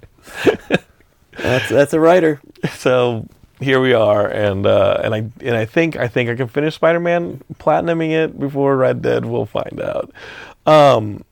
[1.37, 2.39] That's that's a writer.
[2.75, 3.27] so
[3.59, 6.75] here we are, and uh, and I and I think I think I can finish
[6.75, 9.25] Spider-Man platinuming it before Red Dead.
[9.25, 10.11] We'll find out.
[10.65, 11.23] Um,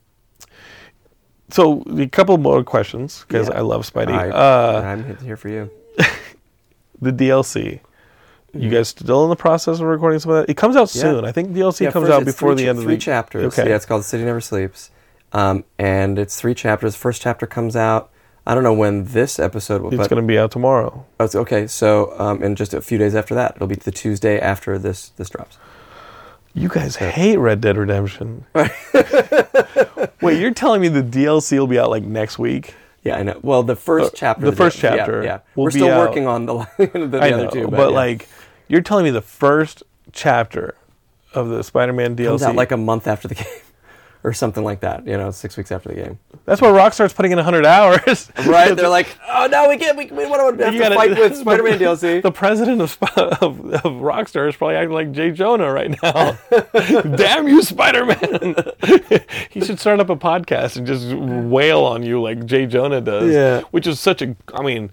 [1.50, 3.58] so a couple more questions because Yeah.
[3.58, 4.12] I love Spidey.
[4.12, 5.70] I, uh, I'm here for you.
[7.02, 7.80] the DLC.
[8.54, 10.50] You guys still in the process of recording some of that?
[10.50, 11.02] It comes out Yeah.
[11.02, 11.26] soon.
[11.26, 13.58] I think DLC Yeah, comes out before the end of the three chapters.
[13.58, 13.70] Okay.
[13.70, 14.90] Yeah, it's called City Never Sleeps,
[15.34, 16.96] um, and it's three chapters.
[16.96, 18.10] First chapter comes out.
[18.48, 19.94] I don't know when this episode will.
[19.94, 21.06] It's going to be out tomorrow.
[21.20, 21.68] oh, okay.
[21.68, 25.10] So, um, in just a few days after that, it'll be the Tuesday after this
[25.18, 25.58] this drops.
[26.54, 28.46] You guys hate Red Dead Redemption.
[30.22, 32.74] Wait, you're telling me the DLC will be out like next week?
[33.04, 33.40] Yeah, I know.
[33.44, 34.42] Well, the first Uh, chapter.
[34.46, 37.08] the of first yeah, chapter Yeah, will we're be still out- working on the, the,
[37.08, 37.96] the I other know, two, but, yeah.
[37.96, 38.28] like,
[38.68, 40.76] you're telling me the first chapter
[41.34, 43.46] of the Spider-Man DLC comes out like a month after the game.
[44.24, 45.06] Or something like that.
[45.08, 46.20] You know, six weeks after the game.
[46.46, 48.30] That's where Rockstar's putting in 100 hours.
[48.46, 48.76] Right?
[48.76, 49.98] They're like, oh no, we can't.
[49.98, 52.22] We, we want to have You to gotta- fight with Spider-Man DLC.
[52.22, 53.42] The president of, of,
[53.74, 55.32] of Rockstar is probably acting like J.
[55.32, 56.38] Jonah right now.
[57.16, 58.56] Damn you, Spider Man!
[59.50, 62.66] he should start up a podcast and just wail on you like J.
[62.66, 63.32] Jonah does.
[63.34, 63.62] Yeah.
[63.72, 64.36] Which is such a.
[64.54, 64.92] I mean,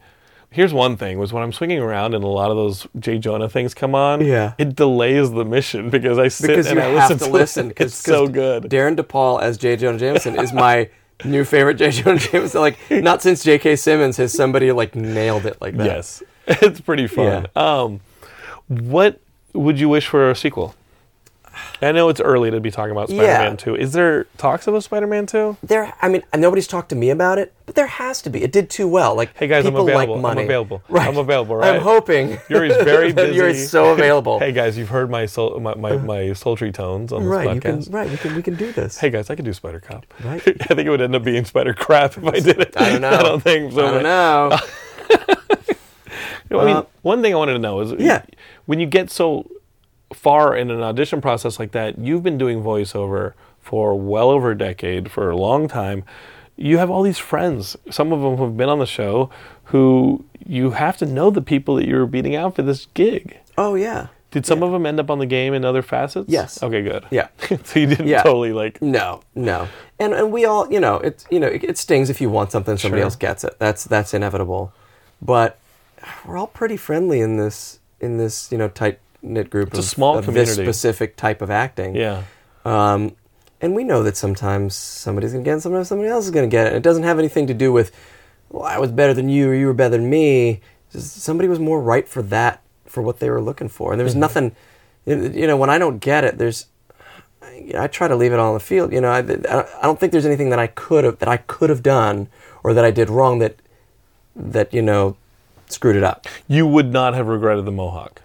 [0.55, 3.19] here's one thing: was when I'm swinging around and a lot of those J.
[3.19, 4.25] Jonah things come on.
[4.25, 4.55] Yeah.
[4.57, 7.31] It delays the mission because I sit because and you I have listen to to
[7.31, 7.71] listen.
[7.71, 7.81] It.
[7.81, 8.69] It's so good.
[8.69, 9.77] Darin De Paul as J.
[9.77, 10.89] Jonah Jameson is my
[11.25, 11.91] new favorite J.
[11.91, 12.61] Jonah Jameson.
[12.61, 13.77] Like not since J.K.
[13.77, 15.87] Simmons has somebody like nailed it like that.
[15.87, 17.47] Yes, it's pretty fun.
[17.57, 18.01] Um,
[18.69, 19.21] what
[19.53, 20.75] would you wish for a sequel?
[21.83, 23.77] I know it's early to be talking about Spider-Man 2.
[23.77, 25.59] Is there talks of a Spider-Man 2?
[25.63, 28.43] There, I mean, nobody's talked to me about it, but there has to be.
[28.43, 29.15] It did too well.
[29.15, 30.15] Like, Hey guys, I'm people available.
[30.15, 30.41] Like money.
[30.43, 30.83] I'm available.
[30.89, 31.09] Right.
[31.09, 31.57] I'm available.
[31.57, 31.75] Right?
[31.77, 33.37] I'm hoping Yuri's very that busy.
[33.37, 34.39] Yuri's so available.
[34.39, 37.61] Hey guys, you've heard my soul, my, my, my sultry tones on this right, you
[37.61, 37.93] can, podcast.
[37.93, 38.99] right, we can, we can do this.
[38.99, 40.07] Hey guys, I could do Spider Cop.
[40.25, 40.41] Right.
[40.47, 42.75] I think it would end up being Spider Crap if I did it.
[42.77, 43.09] I don't know.
[43.11, 43.87] I don't think so.
[43.87, 44.59] I don't know.
[46.51, 48.23] I mean, Uh, one thing I wanted to know is, Yeah.
[48.67, 49.51] when you get so
[50.15, 54.59] far in an audition process like that, you've been doing voiceover for well over a
[54.59, 56.05] decade, for a long time.
[56.57, 57.77] You have all these friends.
[57.91, 59.31] Some of them have been on the show,
[59.65, 63.39] who you have to know the people that you're beating out for this gig.
[63.59, 64.09] oh yeah.
[64.31, 66.29] Did some of them end up on the game in other facets?
[66.29, 66.61] Yes.
[66.61, 67.05] Okay, good.
[67.13, 67.29] Yeah.
[67.65, 68.23] so you didn't Yeah.
[68.23, 68.83] totally like.
[68.83, 69.69] No, no,
[70.01, 72.51] and and we all, you know, it's you know, it, it stings if you want
[72.51, 73.05] something, somebody Sure.
[73.05, 73.55] else gets it.
[73.61, 74.73] That's that's inevitable,
[75.23, 75.59] but
[76.27, 79.83] we're all pretty friendly in this in this you know tight knit group It's a
[79.83, 80.65] small of this community.
[80.65, 81.95] specific type of acting.
[81.97, 82.23] Yeah.
[82.65, 83.17] Um,
[83.61, 86.67] and we know that sometimes somebody's gonna get it, sometimes somebody else is gonna get
[86.69, 86.75] it.
[86.75, 87.93] It doesn't have anything to do with,
[88.51, 90.61] well, I was better than you or you were better than me.
[90.93, 93.93] Just somebody was more right for that, for what they were looking for.
[93.93, 94.55] And there was nothing,
[95.07, 96.67] you know, when I don't get it, there's,
[97.77, 98.93] I try to leave it all on the field.
[98.93, 101.71] You know, I, I don't think there's anything that I could have that I could
[101.71, 102.29] have done
[102.63, 103.57] or that I did wrong that
[104.37, 105.17] that you know
[105.69, 106.27] screwed it up.
[106.49, 108.23] You would not have regretted the Mohawk.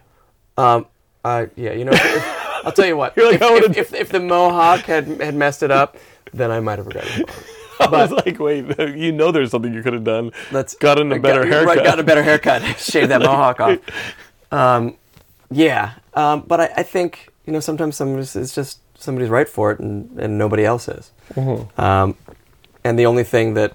[0.59, 0.85] Um,
[1.23, 3.15] uh, yeah, you know, if- I'll tell you what.
[3.29, 5.97] Like, if, if, if, if the mohawk had had messed it up,
[6.33, 7.29] then I might have regretted it.
[7.79, 10.31] I was like, wait, you know there's something you could have done.
[10.51, 11.77] Let's gotten a I better got, haircut.
[11.77, 12.61] Right, gotten a better haircut.
[12.77, 13.79] Shave that mohawk off.
[14.51, 14.97] Um,
[15.49, 19.71] yeah, um, but I, I think you know sometimes somebody's it's just somebody's right for
[19.71, 21.11] it and, and nobody else is.
[21.35, 21.79] Mm-hmm.
[21.79, 22.17] Um,
[22.83, 23.73] and the only thing that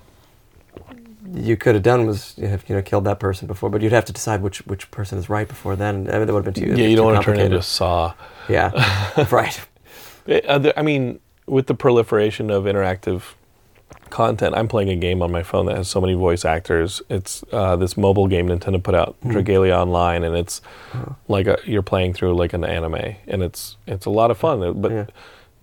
[1.34, 3.92] you could have done was you, have, you know killed that person before, but you'd
[3.92, 6.08] have to decide which which person is right before then.
[6.08, 6.74] I mean, that would have been too.
[6.80, 7.60] yeah, you don't want to turn into.
[7.62, 8.14] Saw.
[8.48, 8.70] Yeah,
[9.30, 9.60] right.
[10.28, 13.22] I mean, with the proliferation of interactive
[14.10, 17.02] content, I'm playing a game on my phone that has so many voice actors.
[17.10, 19.32] It's uh, this mobile game Nintendo put out, Hmm.
[19.32, 20.60] Dragalia Online, and it's
[21.28, 24.80] like a, you're playing through like an anime, and it's it's a lot of fun.
[24.80, 25.06] But Yeah.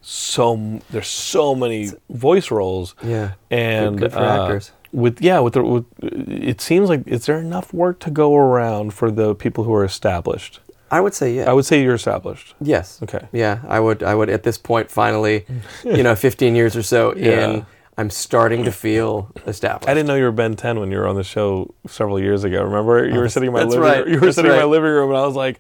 [0.02, 2.96] so there's so many voice roles.
[3.04, 4.72] Yeah, and good for uh, actors.
[4.92, 8.94] With yeah, with, the, with it seems like is there enough work to go around
[8.94, 10.60] for the people who are established?
[10.92, 11.50] I would say yeah.
[11.50, 12.54] I would say you're established.
[12.60, 13.02] Yes.
[13.02, 13.28] Okay.
[13.32, 14.04] Yeah, I would.
[14.04, 15.46] I would at this point finally,
[15.86, 17.50] you know, 15 years or so Yeah.
[17.50, 17.66] in,
[17.98, 19.88] I'm starting to feel established.
[19.88, 22.44] I didn't know you were Ben 10 when you were on the show several years
[22.44, 22.64] ago.
[22.64, 24.06] Remember, you were oh, sitting in my that's living right.
[24.06, 24.14] room.
[24.14, 25.60] You were That's sitting in my living room, and I was like,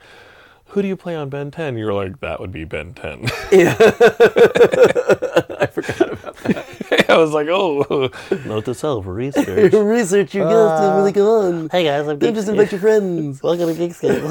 [0.67, 3.27] "Who do you play on Ben 10?" You were like, "That would be Ben 10."
[3.51, 3.75] Yeah.
[5.59, 6.35] I forgot about
[7.11, 8.09] I was like, "Oh,
[8.45, 10.33] note to self, research." research.
[10.33, 11.69] You guys did really good on.
[11.69, 13.43] Hey guys, I'm Don't just invite your friends.
[13.43, 14.21] Welcome to Geekscape.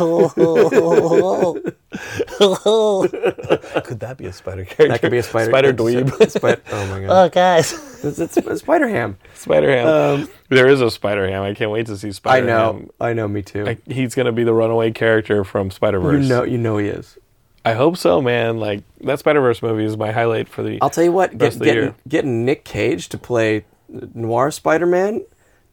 [3.84, 4.88] Could that be a spider character?
[4.88, 5.50] That could be a spider.
[5.50, 6.30] Spider dweeb.
[6.30, 7.10] Spider, oh my god.
[7.10, 7.72] oh guys,
[8.04, 9.18] It's, it's, it's Spider Ham.
[9.34, 9.86] Spider Ham.
[9.86, 11.42] Um, there is a Spider Ham.
[11.42, 12.46] I can't wait to see Spider.
[12.46, 12.56] Ham.
[12.56, 12.72] I know.
[12.72, 12.90] Ham.
[13.00, 13.28] I know.
[13.28, 13.64] Me too.
[13.64, 16.12] Like, he's gonna be the runaway character from Spider Verse.
[16.12, 16.28] you Verse.
[16.28, 16.44] know.
[16.44, 17.18] You know he is.
[17.64, 18.58] I hope so, man.
[18.58, 20.78] Like that Spider Verse movie is my highlight for the.
[20.80, 21.36] I'll tell you what.
[21.36, 25.24] Get, getting getting Nick Cage to play Noir Spider Man.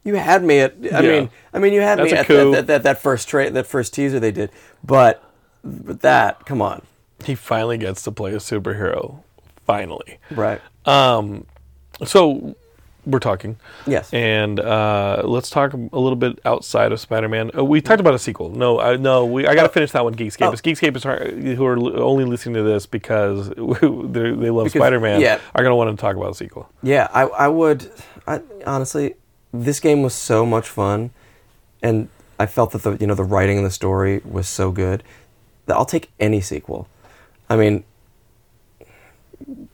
[0.03, 0.73] You had me at.
[0.93, 1.01] I Yeah.
[1.01, 3.67] mean, I mean, you had That's me at that, that, that, that first tra- that
[3.67, 4.51] first teaser they did.
[4.83, 5.23] But,
[5.63, 6.81] but that, come on,
[7.25, 9.21] he finally gets to play a superhero.
[9.65, 10.17] Finally.
[10.31, 10.61] right?
[10.85, 11.45] Um,
[12.05, 12.55] so
[13.07, 13.55] we're talking,
[13.87, 14.13] Yes.
[14.13, 17.51] and uh, let's talk a little bit outside of Spider-Man.
[17.57, 18.49] Uh, we talked about a sequel.
[18.49, 20.13] No, I, no, we, I got to finish that one.
[20.13, 20.47] Geekscape.
[20.47, 20.51] Oh.
[20.51, 25.21] Geekscape is hard- who are only listening to this because they they love Because- Spider-Man.
[25.21, 25.39] yeah.
[25.55, 26.69] are going to want to talk about a sequel.
[26.83, 27.89] Yeah, I, I would.
[28.27, 29.15] I, honestly,
[29.53, 31.11] this game was so much fun,
[31.81, 35.01] and I felt that the you know the writing and the story was so good
[35.67, 36.87] that I'll take any sequel.
[37.49, 37.83] I mean,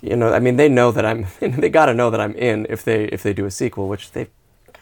[0.01, 1.26] you know, I mean they know that I'm.
[1.39, 4.11] They got to know that I'm in if they if they do a sequel, which
[4.11, 4.30] they've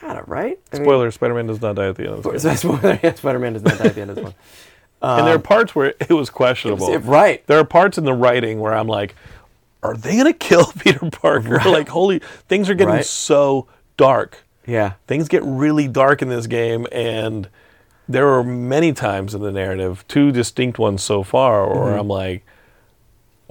[0.02, 0.60] got it right.
[0.74, 2.58] I mean- Spoiler: Spider-Man does not die at the end of this game.
[2.58, 4.34] Spoiler, yeah, Spider-Man does not die at the end of this one.
[5.04, 6.92] and there are parts where it was questionable.
[6.94, 7.46] It- right.
[7.48, 9.16] There are parts in the writing where I'm like,
[9.84, 11.60] are they gonna kill Peter Parker?
[11.66, 13.06] Like, holy, things are getting Right.
[13.06, 13.68] so
[13.98, 14.44] dark.
[14.66, 14.94] Yeah.
[15.08, 17.50] Things get really dark in this game, and
[18.08, 21.80] there are many times in the narrative, two distinct ones so far, Mm-hmm.
[21.80, 22.46] where I'm like,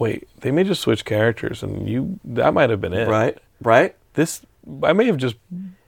[0.01, 3.07] wait, they may just switch characters, and you that might have been it.
[3.09, 3.39] Right.
[3.63, 3.95] Right.
[4.15, 4.41] This
[4.83, 5.37] I may have just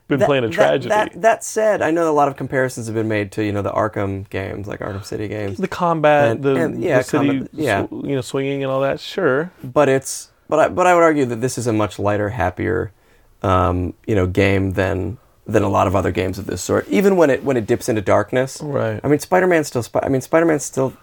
[0.07, 0.89] been That- playing a tragedy.
[0.89, 3.61] That, that, said, I know a lot of comparisons have been made to you know
[3.61, 5.57] the Arkham games, like Arkham City games.
[5.57, 7.85] the combat, And- the, and, yeah, the city, combat- yeah.
[7.87, 8.99] sw- you know, swinging and all that.
[8.99, 12.29] Sure, but it's but I, but I would argue that this is a much lighter,
[12.29, 12.91] happier,
[13.41, 16.87] um, you know, game than than a lot of other games of this sort.
[16.89, 18.99] Even when it when it dips into darkness, Right.
[19.03, 19.85] I mean, Spider Man's still.
[20.01, 20.93] I mean, Spider Man's still.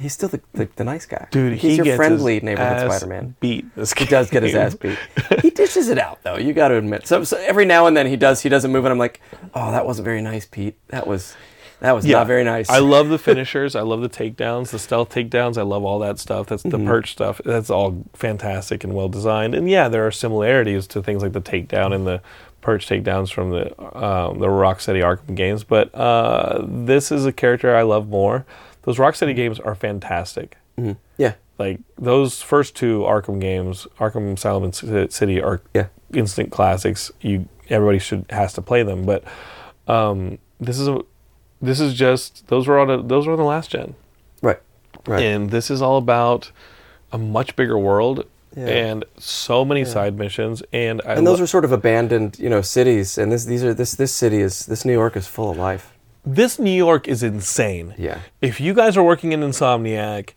[0.00, 1.52] He's still the, the, the nice guy, dude.
[1.54, 3.36] He's he your gets friendly his neighborhood ass Spider Man.
[3.40, 4.62] Beat this He does get his game.
[4.62, 4.98] ass beat.
[5.42, 6.36] he dishes it out though.
[6.36, 7.06] You got to admit.
[7.06, 8.40] So, so every now and then he does.
[8.42, 9.20] He does a move, and I'm like,
[9.54, 10.76] oh, that wasn't very nice, Pete.
[10.88, 11.36] That was
[11.80, 12.68] that was not very nice.
[12.68, 13.74] I love the finishers.
[13.74, 15.56] I love the takedowns, the stealth takedowns.
[15.56, 16.46] I love all that stuff.
[16.48, 16.84] That's Mm-hmm.
[16.84, 17.40] the perch stuff.
[17.44, 19.54] That's all fantastic and well designed.
[19.54, 22.20] And yeah, there are similarities to things like the takedown and the
[22.60, 25.64] perch takedowns from the um, the Rocksteady Arkham games.
[25.64, 28.44] But uh, this is a character I love more.
[28.82, 30.56] Those Rocksteady games are fantastic.
[30.78, 30.96] Mhm.
[31.18, 35.86] Yeah, Like those first two Arkham games, Arkham Asylum and City, are Yeah.
[36.14, 37.12] instant classics.
[37.20, 39.04] You everybody should has to play them.
[39.04, 39.22] But
[39.86, 41.00] um, this is a
[41.60, 43.94] this is just those were on a, those were on the last gen,
[44.40, 44.58] right,
[45.06, 45.22] right.
[45.22, 46.50] and this is all about
[47.12, 48.24] a much bigger world
[48.56, 48.66] Yeah.
[48.66, 50.62] and so many side missions.
[50.72, 53.18] And I and those lo- are sort of abandoned, you know, cities.
[53.18, 55.92] And this these are this this city is this New York is full of life.
[56.34, 57.94] This New York is insane.
[57.98, 58.20] Yeah.
[58.40, 60.30] If you guys are working in Insomniac,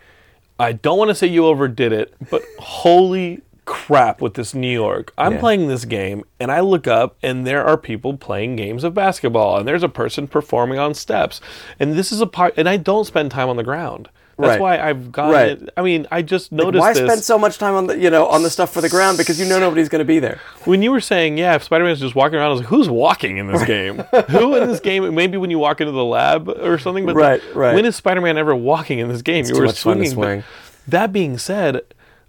[0.60, 5.14] I don't want to say you overdid it, but holy crap with this New York.
[5.18, 5.40] I'm Yeah.
[5.40, 9.58] playing this game and I look up and there are people playing games of basketball
[9.58, 11.40] and there's a person performing on steps.
[11.80, 14.10] And this is a part and I don't spend time on the ground.
[14.38, 14.60] That's Right.
[14.60, 15.50] why I've gotten Right.
[15.62, 15.70] it.
[15.78, 17.04] I mean, I just noticed Why this.
[17.08, 19.40] spend so much time on the you know on the stuff for the ground because
[19.40, 20.40] you know nobody's going to be there.
[20.66, 22.90] when you were saying, yeah, if Spider Man's just walking around, I was like, who's
[22.90, 24.00] walking in this game?
[24.30, 25.14] Who in this game?
[25.14, 27.76] Maybe when you walk into the lab or something, but Right, right.
[27.76, 29.46] when is Spider Man ever walking in this game?
[29.46, 30.42] you too were much fun to swinging.
[30.42, 30.44] swing.
[30.88, 31.82] That being said,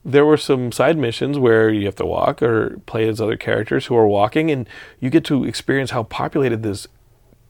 [0.04, 3.86] there were some side missions where you have to walk or play as other characters
[3.86, 4.68] who are walking, and
[5.00, 6.86] you get to experience how populated this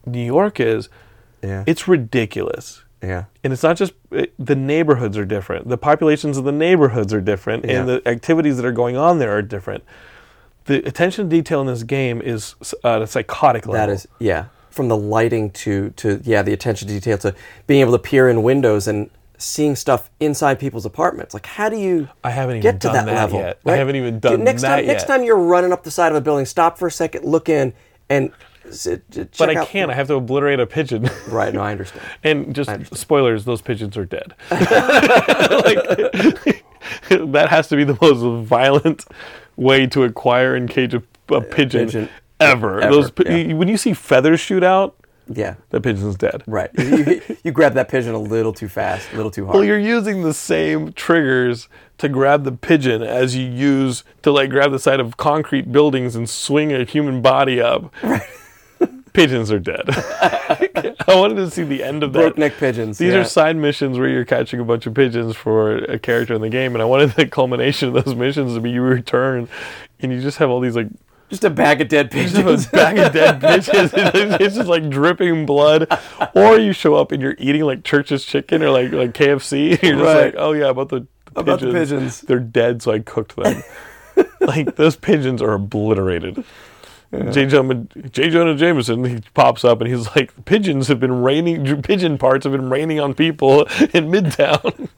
[0.05, 0.87] New York is.
[1.43, 1.65] Yeah.
[1.67, 2.81] It's ridiculous.
[3.05, 3.25] Yeah.
[3.43, 5.67] And it's not just it, the neighborhoods are different.
[5.67, 9.31] The populations of the neighborhoods are different, and the activities that are going on there
[9.31, 9.83] are different.
[10.65, 13.87] The attention to detail in this game is uh, at a psychotic level.
[13.87, 14.45] That is yeah.
[14.69, 17.35] From the lighting to to yeah, the attention to detail to
[17.67, 21.33] being able to peer in windows and seeing stuff inside people's apartments.
[21.33, 23.39] Like how do you I haven't even get to that, that level?
[23.39, 23.59] yet.
[23.65, 26.15] I haven't even done next that time, Next time you're running up the side of
[26.15, 27.73] a building, stop for a second, look in,
[28.09, 28.31] and
[28.67, 29.91] uh, check but I out- can't.
[29.91, 31.09] I have to obliterate a pigeon.
[31.27, 31.53] Right.
[31.53, 32.05] No, I understand.
[32.23, 34.33] and just spoilers: those pigeons are dead.
[34.51, 34.63] like,
[37.09, 39.05] that has to be the most violent
[39.55, 42.09] way to acquire and cage a, a pigeon, pigeon
[42.39, 42.81] ever.
[42.81, 43.53] ever, Those yeah.
[43.53, 44.95] when you see feathers shoot out,
[45.27, 45.55] Yeah.
[45.69, 46.43] that pigeon's dead.
[46.45, 46.69] Right.
[46.77, 49.55] You, you grab that pigeon a little too fast, a little too hard.
[49.55, 54.49] Well, you're using the same triggers to grab the pigeon as you use to like
[54.49, 57.93] grab the side of concrete buildings and swing a human body up.
[59.15, 59.83] Pigeons are dead.
[59.89, 62.19] I wanted to see the end of that.
[62.19, 62.97] Broke neck pigeons.
[62.97, 63.19] These yeah.
[63.19, 66.49] are side missions where you're catching a bunch of pigeons for a character in the
[66.49, 69.47] game, and I wanted the culmination of those missions to be you return,
[69.99, 70.87] and you just have all these like
[71.29, 72.67] just a bag of dead just a pigeons.
[72.67, 73.91] bag of dead pigeons.
[73.95, 75.87] It's just like dripping blood,
[76.35, 79.83] or you show up and you're eating like Church's chicken or like like KFC, and
[79.83, 80.25] you're just Right.
[80.25, 81.89] like, oh yeah, about the, the About the pigeons.
[81.89, 82.21] pigeons.
[82.21, 83.63] They're dead, so I cooked them.
[84.41, 86.43] like those pigeons are obliterated.
[87.31, 87.45] J.
[87.45, 88.29] Jonah, J.
[88.29, 92.51] Jonah Jameson, he pops up and he's like, pigeons have been raining, pigeon parts have
[92.53, 93.61] been raining on people
[93.93, 94.89] in Midtown.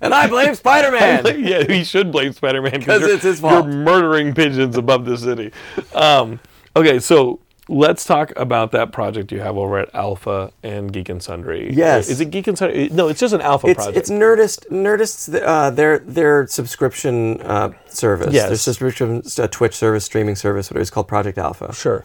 [0.00, 1.24] and I blame Spider Man.
[1.44, 3.66] Yeah, he should blame Spider Man because it's his fault.
[3.66, 5.52] You're murdering pigeons above the city.
[5.94, 6.40] Um,
[6.76, 11.22] okay, so let's talk about that project you have over at Alpha and Geek and
[11.22, 11.72] Sundry.
[11.72, 12.08] Yes.
[12.08, 12.88] is it Geek and Sundry?
[12.90, 13.96] No, it's just an Alpha It's project.
[13.96, 14.68] it's Nerdist.
[14.70, 18.32] Nerdist's uh, their their subscription uh, service.
[18.34, 18.48] Yes.
[18.48, 20.70] their subscription uh, Twitch service, streaming service.
[20.70, 21.72] What it is called Project Alpha.
[21.74, 22.04] sure.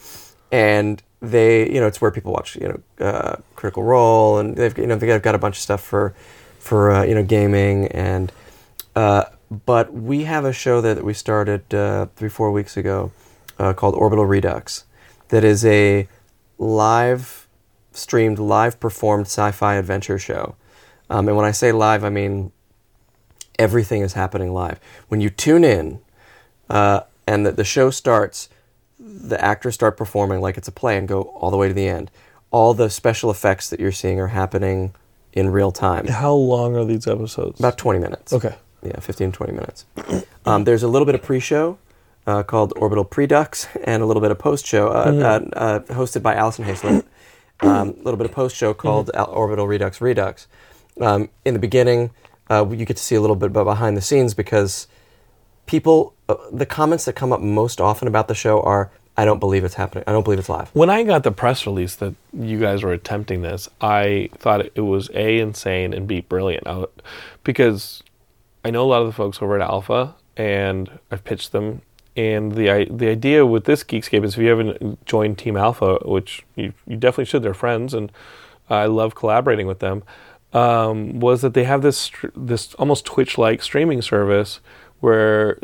[0.52, 4.78] and they you know it's where people watch you know uh, Critical Role and they've
[4.78, 6.14] you know they've got a bunch of stuff for
[6.60, 8.32] for uh, you know gaming and
[8.96, 9.26] uh,
[9.66, 13.12] but we have a show that we started uh, three four weeks ago
[13.60, 14.86] uh, called Orbital Redux
[15.30, 16.08] that is a
[16.58, 17.48] live
[17.92, 20.56] streamed live performed sci-fi adventure show
[21.10, 22.52] um, and when I say live I mean
[23.58, 26.00] everything is happening live when you tune in
[26.70, 28.50] uh, and the, the show starts
[29.00, 31.88] the actors start performing like it's a play and go all the way to the
[31.88, 32.12] end.
[32.52, 34.94] All the special effects that you're seeing are happening
[35.34, 36.08] in real time.
[36.08, 37.60] How long are these episodes?
[37.60, 38.34] About 20 minutes.
[38.34, 38.56] Okay.
[38.82, 39.86] Yeah, 15, 20 minutes.
[40.46, 41.78] Um, there's a little bit of pre-show
[42.30, 45.50] uh, called Orbital Predux, and a little bit of post-show uh, Mm-hmm.
[45.54, 47.04] uh, uh, hosted by Alison Haislip.
[47.62, 50.48] Um, a little bit of post-show called Al- Orbital Redux Redux.
[51.02, 52.12] Um, in the beginning,
[52.50, 54.88] uh, you get to see a little bit behind the scenes because
[55.66, 59.40] people, uh, the comments that come up most often about the show are, "I don't
[59.40, 60.04] believe it's happening.
[60.08, 62.94] I don't believe it's live." When I got the press release that you guys were
[62.94, 66.66] attempting this, I thought it was a insane and b brilliant.
[66.68, 66.86] I,
[67.44, 68.04] because
[68.64, 71.82] I know a lot of the folks over at Alpha, and I've pitched them.
[72.20, 76.44] And the the idea with this Geekscape is if you haven't joined Team Alpha, which
[76.56, 78.12] you you definitely should, they're friends, and
[78.70, 80.04] I love collaborating with them.
[80.52, 84.60] Um, was that they have this this almost Twitch like streaming service
[85.00, 85.60] where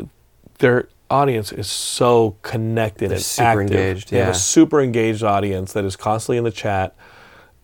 [0.60, 3.76] their audience is so connected They're and super active.
[3.76, 6.96] engaged, They have a super engaged audience that is constantly in the chat.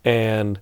[0.05, 0.61] And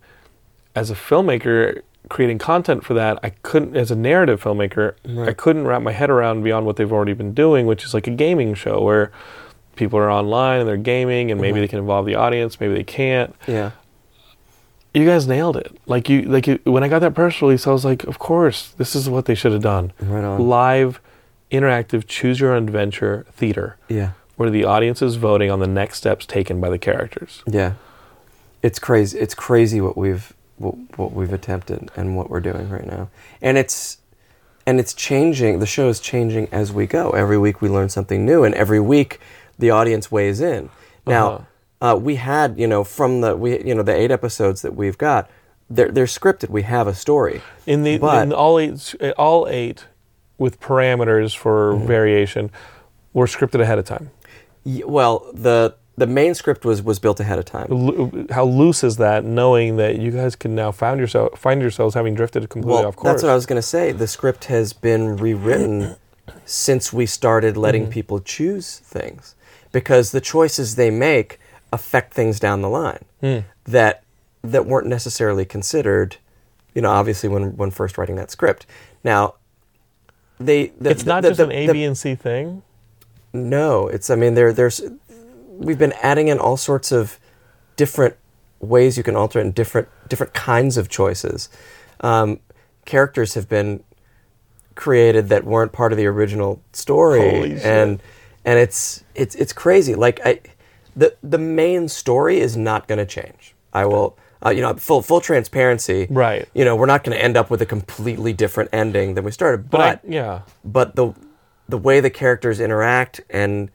[0.77, 4.95] as a filmmaker creating content for that, I couldn't, as a narrative filmmaker,
[5.27, 8.07] I couldn't wrap my head around beyond what they've already been doing, which is like
[8.07, 9.11] a gaming show where
[9.77, 11.61] people are online and they're gaming and maybe Mm-hmm.
[11.63, 13.35] they can involve the audience, maybe they can't.
[13.47, 13.71] Yeah.
[14.93, 15.75] You guys nailed it.
[15.87, 18.71] Like you, like you, when I got that press release, I was like, of course,
[18.77, 19.93] this is what they should have done.
[20.01, 20.49] Right on.
[20.49, 21.01] Live,
[21.53, 24.11] interactive, choose your own adventure theater Yeah.
[24.37, 27.43] where the audience is voting on the next steps taken by the characters.
[27.47, 27.75] Yeah,
[28.63, 29.17] it's crazy.
[29.19, 33.09] It's crazy what we've what, what we've attempted and what we're doing right now,
[33.43, 33.99] and it's
[34.67, 35.59] and it's changing.
[35.59, 37.11] The show is changing as we go.
[37.11, 39.19] Every week we learn something new, and every week
[39.59, 40.71] the audience weighs in.
[41.07, 41.47] Now
[41.83, 44.99] uh we had you know from the we you know the eight episodes that we've
[44.99, 45.29] got.
[45.73, 46.51] They're, they're scripted.
[46.51, 47.41] We have a story.
[47.65, 49.87] In the But- in all eight, all eight,
[50.37, 51.87] with parameters for Mm-hmm.
[51.87, 52.51] variation,
[53.13, 54.11] were scripted ahead of time.
[54.65, 57.67] Y- Well, the the main script was was built ahead of time.
[57.71, 59.25] Lo- How loose is that?
[59.25, 62.97] Knowing that you guys can now find yourself find yourselves having drifted completely Well, off
[62.97, 63.13] course.
[63.13, 63.93] that's what I was going to say.
[63.93, 65.97] The script has been rewritten
[66.45, 67.93] since we started letting Mm-hmm.
[67.93, 69.35] people choose things
[69.73, 71.39] because the choices they make
[71.73, 73.39] affect things down the line Hmm.
[73.65, 74.03] that
[74.43, 76.17] that weren't necessarily considered.
[76.75, 78.65] You know, obviously when when first writing that script.
[79.05, 79.35] Now,
[80.39, 82.63] they the, it's not the- just the- an A, B, and C thing.
[83.33, 84.09] no, it's.
[84.11, 84.81] I mean, there, there's.
[85.61, 87.19] We've been adding in all sorts of
[87.77, 88.17] different
[88.61, 91.49] ways you can alter it, and different different kinds of choices.
[92.01, 92.41] Um,
[92.87, 93.85] characters have been
[94.75, 98.03] created that weren't part of the original story, and
[98.45, 99.95] and it's it's it's crazy.
[99.95, 100.41] Like I,
[100.97, 103.55] the the main story is not going to change.
[103.73, 104.17] I will.
[104.43, 106.07] Uh, you know, full full transparency.
[106.09, 106.49] Right.
[106.55, 109.33] You know, we're not going to end up with a completely different ending than we
[109.33, 109.69] started.
[109.69, 111.13] But, But, I, yeah, but the
[111.69, 113.71] the way the characters interact and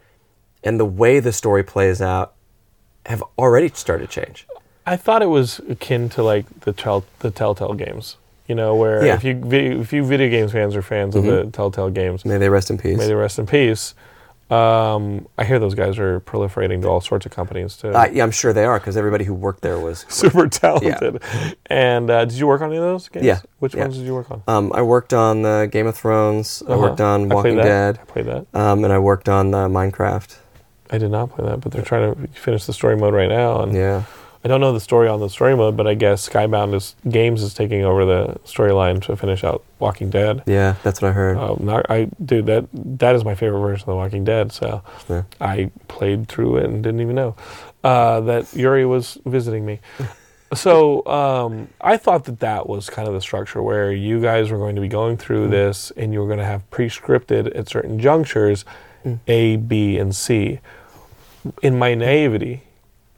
[0.65, 2.33] and the way the story plays out
[3.05, 4.45] have already started to change.
[4.85, 8.17] I thought it was akin to like the tell, the Telltale games.
[8.47, 9.15] You know, where Yeah.
[9.15, 12.37] if you vi- if you video games fans are fans of the Telltale games, May
[12.37, 12.97] they rest in peace.
[12.97, 13.95] may they rest in peace.
[14.51, 17.89] Um, I hear those guys are proliferating to all sorts of companies too.
[17.89, 20.05] Uh, yeah, I'm sure they are because everybody who worked there was.
[20.09, 21.19] Super talented.
[21.19, 21.51] Yeah.
[21.65, 23.25] And uh, did you work on any of those games?
[23.25, 23.81] Yeah, Which yeah.
[23.85, 24.43] ones did you work on?
[24.47, 26.61] Um, I worked on the Game of Thrones.
[26.67, 26.81] I Uh-huh.
[26.83, 27.63] worked on I Walking that.
[27.63, 28.45] Dead, I played that.
[28.53, 30.37] um, and I worked on uh, Minecraft.
[30.91, 33.61] I did not play that, but they're trying to finish the story mode right now.
[33.61, 34.03] And Yeah,
[34.43, 37.41] I don't know the story on the story mode, but I guess Skybound is Games
[37.41, 40.43] is taking over the storyline to finish out Walking Dead.
[40.45, 41.37] yeah, that's what I heard.
[41.37, 44.51] Um, not, I dude, that that is my favorite version of The Walking Dead.
[44.51, 45.23] So Yeah.
[45.41, 47.35] I played through it and didn't even know
[47.83, 49.79] uh, that Yuri was visiting me.
[50.53, 54.57] so um, I thought that that was kind of the structure where you guys were
[54.59, 57.99] going to be going through this and you were going to have pre-scripted at certain
[57.99, 58.63] junctures,
[59.27, 60.59] A, B, and C.
[61.61, 62.63] In my naivety,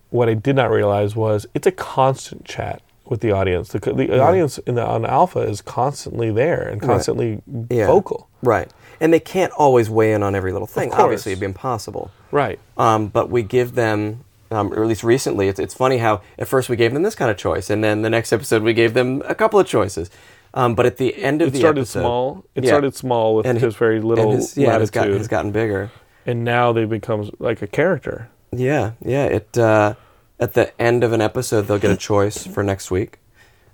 [0.10, 3.70] what I did not realize was it's a constant chat with the audience.
[3.70, 7.88] The, the audience in the on Alpha is constantly there and constantly Yeah.
[7.88, 8.28] vocal.
[8.44, 8.70] Right,
[9.00, 10.92] and they can't always weigh in on every little thing.
[10.94, 12.12] Obviously, it'd be impossible.
[12.32, 12.60] Right.
[12.78, 16.48] Um, but we give them, um, or at least recently, it's, it's funny how at
[16.50, 18.94] first we gave them this kind of choice, and then the next episode we gave
[18.94, 20.10] them a couple of choices.
[20.58, 22.46] Um, but at the end of It the started episode, small.
[22.56, 22.70] It Yeah.
[22.72, 25.52] started small with And just very little and his, yeah, it's, got, latitude, it's gotten
[25.52, 25.92] bigger.
[26.26, 28.28] and now they become like a character.
[28.52, 29.26] Yeah, yeah.
[29.26, 29.94] It uh,
[30.40, 33.20] at the end of an episode they'll get a choice for next week,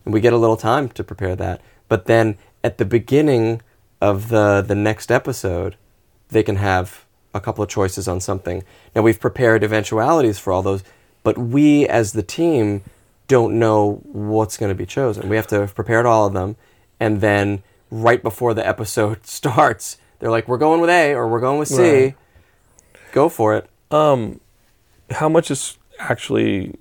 [0.03, 1.61] and we get a little time to prepare that.
[1.88, 3.61] But then at the beginning
[4.01, 5.77] of the the next episode,
[6.29, 8.63] they can have a couple of choices on something.
[8.95, 10.84] Now we've prepared eventualities for all those,
[11.23, 12.81] but we as the team
[13.29, 15.29] don't know what's going to be chosen.
[15.29, 16.57] We have to have prepared all of them,
[17.04, 21.39] and then right before the episode starts, they're like, "We're going with A" or "We're
[21.47, 22.16] going with C." Right.
[23.12, 23.70] Go for it.
[23.91, 26.74] How much is actually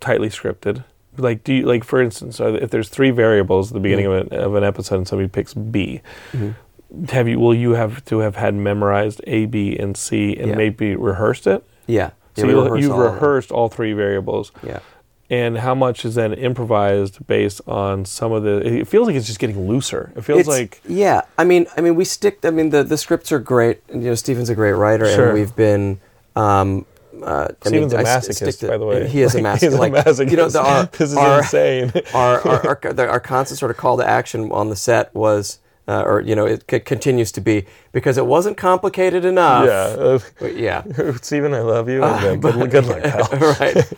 [0.00, 0.84] tightly scripted?
[1.16, 4.34] Like, do you like, for instance, if there's three variables at the beginning of, an,
[4.38, 6.00] of an episode and somebody picks B,
[6.32, 7.04] Mm-hmm.
[7.06, 7.38] have you?
[7.38, 10.56] Will you have to have had memorized A, B, and C, and Yeah.
[10.56, 11.64] maybe rehearsed it?
[11.86, 12.10] Yeah.
[12.36, 14.52] So yeah, you rehearse you've all rehearsed all three variables.
[14.62, 14.80] Yeah.
[15.28, 18.58] And how much is then improvised based on some of the?
[18.64, 20.12] It feels like it's just getting looser.
[20.14, 21.22] It feels It's- like yeah.
[21.36, 22.38] I mean, I mean, we stick.
[22.44, 23.82] I mean, the the scripts are great.
[23.88, 25.26] and, You know, Steven's a great writer, Sure.
[25.30, 25.98] and we've been.
[26.36, 26.86] Um,
[27.24, 29.08] uh, I Steven's mean, a I masochist, to- by the way.
[29.08, 29.60] He is a Like, masochist.
[29.62, 30.30] He's a like, masochist.
[30.30, 31.92] You know, the, our, this is our, insane.
[32.14, 35.58] our, our, our, the, our constant sort of call to action on the set was,
[35.88, 39.66] uh, or you know, it c- continues to be because it wasn't complicated enough.
[39.66, 40.82] yeah, But yeah.
[40.98, 42.04] uh, Steven, I love you.
[42.04, 43.28] and, uh, good, good luck, pal.
[43.58, 43.92] right.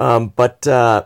[0.00, 1.04] Um, but uh,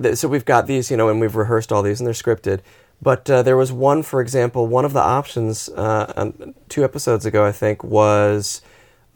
[0.00, 2.60] th- so we've got these, you know, and we've rehearsed all these, and they're scripted.
[3.00, 7.26] But uh, there was one, for example, one of the options uh, um, two episodes
[7.26, 8.62] ago, I think, was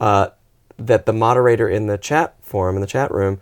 [0.01, 0.29] uh,
[0.77, 3.39] that the moderator in the chat forum in the chat room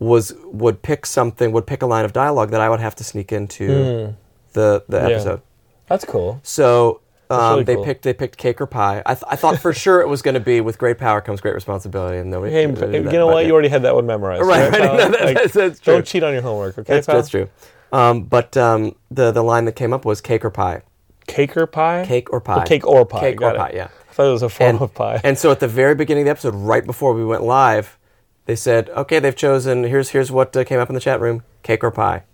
[0.00, 3.04] was would pick something, would pick a line of dialogue that I would have to
[3.04, 4.14] sneak into
[4.54, 5.06] the the Hmm.
[5.06, 5.12] Yeah.
[5.14, 5.40] episode.
[5.86, 6.40] That's cool.
[6.42, 7.00] So
[7.40, 7.84] um, really they cool.
[7.84, 9.02] picked they picked cake or pie.
[9.06, 11.40] I, th- I thought for sure it was going to be with great power comes
[11.40, 12.52] great responsibility, and nobody.
[12.52, 13.46] Hey, nobody you know what?
[13.46, 14.42] You already had that one memorized.
[14.44, 14.80] Right, right.
[14.80, 14.96] pal?
[14.96, 15.94] No, that- Like, that's- that's true.
[15.94, 17.48] Don't cheat on your homework, okay, That's, that's true.
[17.92, 20.82] Um, but um, the the line that came up was cake or pie.
[21.26, 22.04] Cake or pie?
[22.06, 22.62] Cake or pie.
[22.62, 23.20] Oh, cake or pie.
[23.20, 23.58] Cake Got or it.
[23.58, 23.70] pie.
[23.74, 23.88] Yeah.
[24.10, 25.20] I thought it was a form And, of pie.
[25.24, 27.98] and so at the very beginning of the episode, right before we went live,
[28.46, 29.84] they said, "Okay, they've chosen.
[29.84, 32.24] Here's here's what uh, came up in the chat room: cake or pie."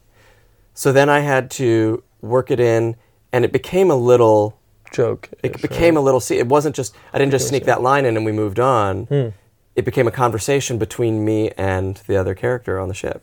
[0.74, 2.96] So then I had to work it in,
[3.32, 4.58] and it became a little.
[4.90, 5.28] Joke.
[5.42, 6.20] It became a little.
[6.20, 6.94] See, it wasn't just.
[7.12, 9.04] I didn't just sneak that line in and we moved on.
[9.04, 9.28] Hmm.
[9.76, 13.22] It became a conversation between me and the other character on the ship.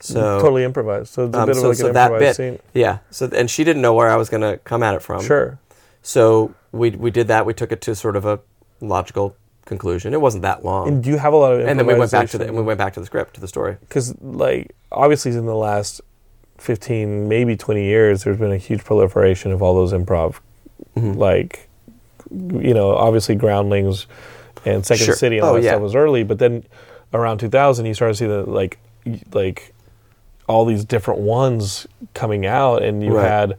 [0.00, 1.08] So totally improvised.
[1.12, 2.60] So it's a um, bit so, of like so an that improvised bit, scene.
[2.74, 2.98] yeah.
[3.10, 5.22] So and she didn't know where I was going to come at it from.
[5.24, 5.58] Sure.
[6.02, 7.46] So we we did that.
[7.46, 8.40] We took it to sort of a
[8.80, 10.12] logical conclusion.
[10.12, 10.88] It wasn't that long.
[10.88, 12.56] And do you have a lot of and then we went back to the and
[12.56, 13.76] we went back to the script to the story.
[13.80, 16.00] because like obviously in the last
[16.58, 20.36] 15 maybe 20 years there's been a huge proliferation of all those improv
[20.96, 21.18] Mm-hmm.
[21.18, 21.68] like
[22.30, 24.06] you know obviously groundlings
[24.64, 25.14] and second Sure.
[25.14, 25.70] city and all Oh, that yeah.
[25.72, 26.64] stuff was early but then
[27.12, 28.78] around 2000 you started to see that like
[29.32, 29.74] like
[30.48, 33.26] all these different ones coming out and you Right.
[33.28, 33.58] had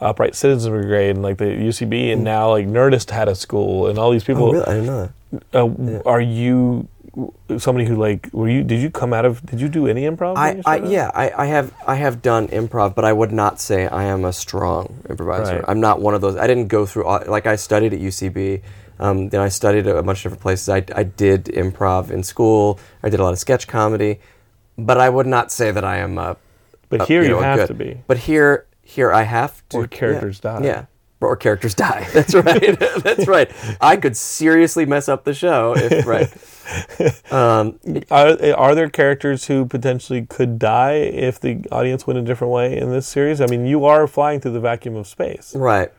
[0.00, 3.98] upright citizen brigade and like the ucb and now like nerdist had a school and
[3.98, 4.50] all these people Mm.
[4.50, 4.66] Oh, really?
[4.66, 5.08] I didn't know
[5.52, 6.02] that.
[6.04, 6.88] uh, are you
[7.58, 10.34] somebody who like were you did you come out of did you do any improv
[10.36, 13.86] I, I yeah I, I have I have done improv, but I would not say
[13.86, 15.56] I am a strong improviser.
[15.56, 15.64] Right.
[15.68, 16.36] I'm not one of those.
[16.36, 18.62] I didn't go through all, like I studied at UCB.
[18.98, 20.68] Um, then I studied at a bunch of different places.
[20.68, 22.78] I, I did improv in school.
[23.02, 24.20] I did a lot of sketch comedy,
[24.78, 26.36] but I would not say that I am a.
[26.88, 28.00] But a, here you, know, a have good- to be.
[28.06, 29.78] But here here I have to.
[29.78, 30.64] Or characters yeah, die.
[30.64, 30.84] Yeah.
[31.22, 32.08] Or characters die.
[32.12, 32.78] That's right.
[33.02, 33.50] That's right.
[33.80, 37.32] I could seriously mess up the show if right.
[37.32, 37.78] Um,
[38.10, 42.78] Are, are there characters who potentially could die if the audience went a different way
[42.78, 43.40] in this series?
[43.40, 45.54] I mean, you are flying through the vacuum of space.
[45.54, 45.92] Right.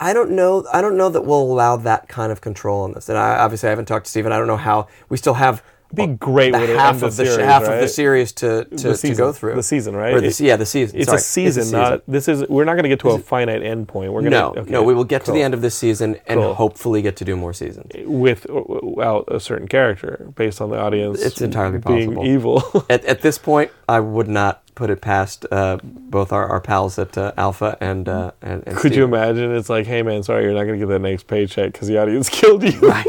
[0.00, 0.66] I don't know.
[0.72, 3.08] I don't know that we'll allow that kind of control on this.
[3.08, 4.32] And I, obviously, I haven't talked to Steven.
[4.32, 5.62] I don't know how we still have.
[5.96, 8.32] It'd be great the when half end of the sh- series, half of the series
[8.32, 10.18] to to, The to go through The season, right?
[10.18, 10.98] The, It- yeah, the season.
[10.98, 11.18] It's Sorry.
[11.18, 12.46] a season, not this is.
[12.48, 14.12] We're not going to get to a finite end point.
[14.12, 14.82] We're going no, okay, no.
[14.82, 16.54] We will get to the end of this season and Cool.
[16.54, 17.90] hopefully get to do more seasons.
[18.06, 21.20] with without a certain character based on the audience.
[21.22, 22.14] It's entirely possible.
[22.22, 22.62] being evil.
[22.90, 26.98] At, at this point, I would not put it past uh, both our, our pals
[26.98, 29.54] at uh, Alpha and uh, and, and Could you imagine?
[29.54, 31.98] It's like, hey man, sorry, you're not going to get that next paycheck because the
[31.98, 32.78] audience killed you.
[32.80, 33.06] Right.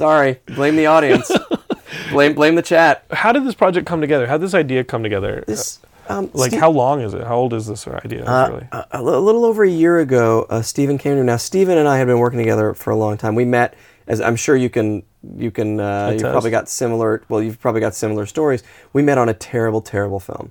[0.00, 1.30] Sorry, blame the audience.
[2.10, 3.04] blame blame the chat.
[3.10, 4.26] How did this project come together?
[4.26, 5.44] How did this idea come together?
[5.46, 5.78] This
[6.08, 7.22] um, like, Ste- how long is it?
[7.22, 8.24] How old is this idea?
[8.24, 8.68] Uh, really?
[8.72, 11.26] a, a little over a year ago, uh, Stephen came to me.
[11.26, 13.34] Now, Stephen and I had been working together for a long time.
[13.34, 13.76] We met,
[14.06, 15.02] as I'm sure you can,
[15.36, 17.22] you can, uh, you've probably got similar.
[17.28, 18.62] Well, you've probably got similar stories.
[18.94, 20.50] We met on a terrible, terrible film.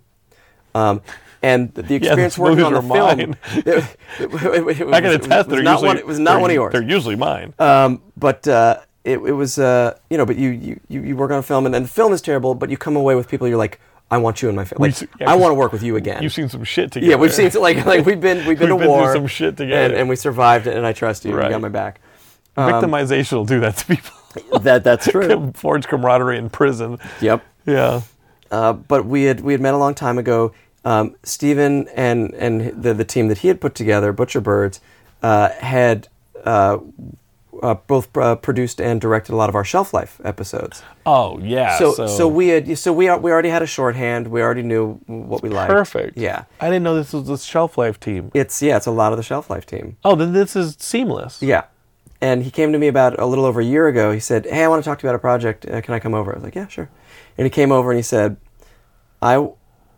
[0.76, 1.02] Um,
[1.42, 3.38] and the, experience those working on the film, mine.
[3.66, 3.88] it, it,
[4.20, 5.48] it, it, I can attest.
[5.48, 5.98] it They're not usually one.
[5.98, 6.72] It was not one of yours.
[6.72, 7.54] They're usually mine.
[7.60, 8.80] Um, but uh,
[9.14, 10.50] it, it was, uh, you know, but you,
[10.88, 12.96] you, you work on a film, and then the film is terrible, but you come
[12.96, 13.48] away with people.
[13.48, 13.80] You're like,
[14.12, 14.82] I want you in my film.
[14.82, 16.24] Like, yeah, I want to work with you again.
[16.24, 17.12] You've seen some shit together.
[17.12, 19.58] Yeah, we've seen like like we've been we've been We've to been war, some shit
[19.58, 19.82] together.
[19.86, 21.36] and, and we survived it, and I trust you.
[21.36, 21.46] Right.
[21.46, 22.02] You got my back.
[22.58, 24.60] Um, Victimization will do that to people.
[24.60, 25.52] That that's true.
[25.56, 26.98] Forge camaraderie in prison.
[27.22, 27.44] yep.
[27.66, 28.02] Yeah.
[28.52, 30.54] Uh, but we had we had met a long time ago.
[30.86, 34.82] Um, Stephen and and the the team that he had put together, Butcher Birds,
[35.22, 36.08] uh, had
[36.46, 36.80] uh,
[37.62, 40.82] uh, both uh, produced and directed a lot of our shelf life episodes.
[41.06, 41.78] Oh yeah.
[41.78, 44.28] So so, we had so we are, we already had a shorthand.
[44.28, 45.70] We already knew what we liked.
[45.72, 46.18] perfect.
[46.18, 46.46] Yeah.
[46.60, 48.32] I didn't know this was the shelf life team.
[48.34, 48.78] It's yeah.
[48.78, 49.98] It's a lot of the shelf life team.
[50.04, 51.42] Oh, then this is seamless.
[51.42, 51.64] Yeah.
[52.22, 54.12] And he came to me about a little over a year ago.
[54.12, 55.66] He said, "Hey, I want to talk to you about a project.
[55.66, 56.90] Uh, can I come over?" I was like, "Yeah, sure."
[57.38, 58.36] And he came over and he said,
[59.22, 59.48] "I,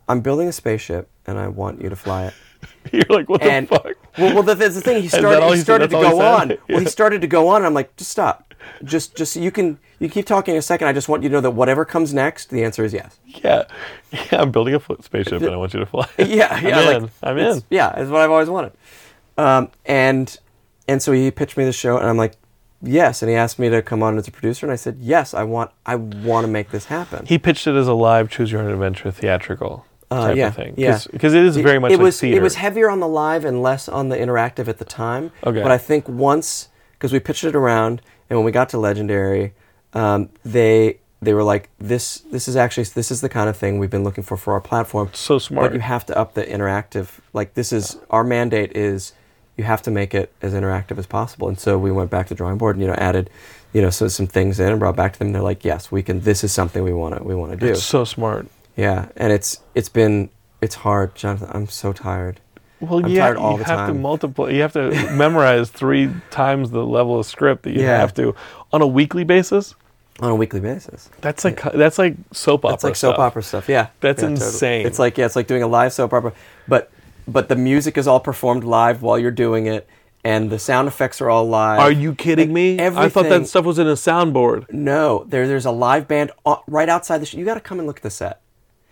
[0.08, 2.34] I'm building a spaceship and I want you to fly it."
[2.92, 3.96] You're like, what And the fuck?
[4.18, 6.50] Well, well, the, the thing he started, he started to That's go on.
[6.50, 6.56] Yeah.
[6.68, 8.54] Well, he started to go on, and I'm like, just stop.
[8.84, 10.88] Just, just you can you keep talking a second.
[10.88, 13.18] I just want you to know that whatever comes next, the answer is yes.
[13.24, 13.64] yeah,
[14.12, 14.42] yeah.
[14.42, 16.08] I'm building a spaceship, and I want you to fly.
[16.18, 16.78] Yeah, yeah.
[16.78, 17.10] I'm like, in.
[17.22, 17.62] I'm in.
[17.70, 18.72] Yeah, it's what I've always wanted.
[19.38, 20.36] Um, and
[20.88, 22.34] and so he pitched me the show, and I'm like,
[22.82, 23.22] yes.
[23.22, 25.34] And he asked me to come on as a producer, and I said, yes.
[25.34, 27.26] I want I want to make this happen.
[27.26, 30.56] He pitched it as a live choose your own adventure theatrical Uh, type yeah, of
[30.56, 30.74] thing.
[30.76, 31.00] yeah.
[31.10, 32.36] because it is very much it like was theater.
[32.36, 35.30] it was heavier on the live and less on the interactive at the time.
[35.44, 35.62] Okay.
[35.62, 38.00] But I think once because we pitched it around,
[38.30, 39.54] and when we got to Legendary,
[39.92, 43.78] um, they they were like, this this is actually this is the kind of thing
[43.78, 45.08] we've been looking for for our platform.
[45.12, 45.70] so smart.
[45.70, 47.20] But you have to up the interactive.
[47.32, 49.12] Like this is our mandate is
[49.56, 51.48] you have to make it as interactive as possible.
[51.48, 53.30] And so we went back to the drawing board and you know added,
[53.72, 55.32] you know, so some things in and brought back to them.
[55.32, 56.20] They're like, yes, we can.
[56.20, 57.66] This is something we want to we want to do.
[57.66, 58.48] It's so smart.
[58.76, 61.48] Yeah, and it's it's been it's hard, Jonathan.
[61.52, 62.40] I'm so tired.
[62.80, 64.50] Well, I'm yeah, tired all you the have to multiply.
[64.50, 67.98] You have to memorize three times the level of script that you Yeah.
[67.98, 68.34] have to
[68.72, 69.74] on a weekly basis.
[70.20, 71.08] on a weekly basis.
[71.20, 72.72] That's like that's like soap opera.
[72.72, 73.24] That's like soap stuff.
[73.26, 73.68] opera stuff.
[73.68, 74.46] Yeah, That's Yeah, totally.
[74.46, 74.86] insane.
[74.86, 76.32] It's like yeah, it's like doing a live soap opera,
[76.68, 76.90] but
[77.28, 79.88] but the music is all performed live while you're doing it,
[80.24, 81.78] and the sound effects are all live.
[81.80, 82.80] Are you kidding me?
[82.80, 84.70] I thought that stuff was in a soundboard.
[84.72, 87.26] No, there there's a live band uh, right outside the.
[87.26, 88.40] Sh- you got to come and look at the set.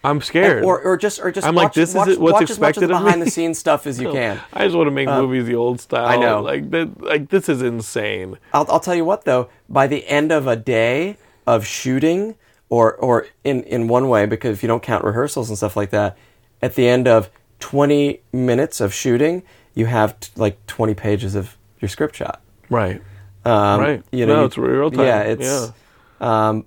[0.02, 0.64] I'm scared.
[0.64, 2.58] Or, or just or just I'm like, watch, this is watch, it- what's watch as
[2.58, 3.04] much of expected the of me?
[3.06, 4.40] behind the scenes stuff as you can.
[4.52, 6.06] I just want to make movies the old style.
[6.06, 6.40] I know.
[6.42, 7.00] Like that.
[7.02, 8.38] Like this is insane.
[8.54, 12.34] I'll, I'll tell you what though, by the end of a day of shooting,
[12.68, 15.90] or or in in one way, because if you don't count rehearsals and stuff like
[15.90, 16.16] that,
[16.62, 17.28] at the end of
[17.58, 19.42] 20 minutes of shooting,
[19.74, 22.40] you have t- like 20 pages of your script shot.
[22.70, 23.02] Right.
[23.44, 24.02] Um, Right.
[24.12, 25.04] You know, No, you- it's real time.
[25.06, 25.72] Yeah, it's
[26.20, 26.64] um,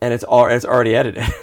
[0.00, 1.22] and it's all it's already edited.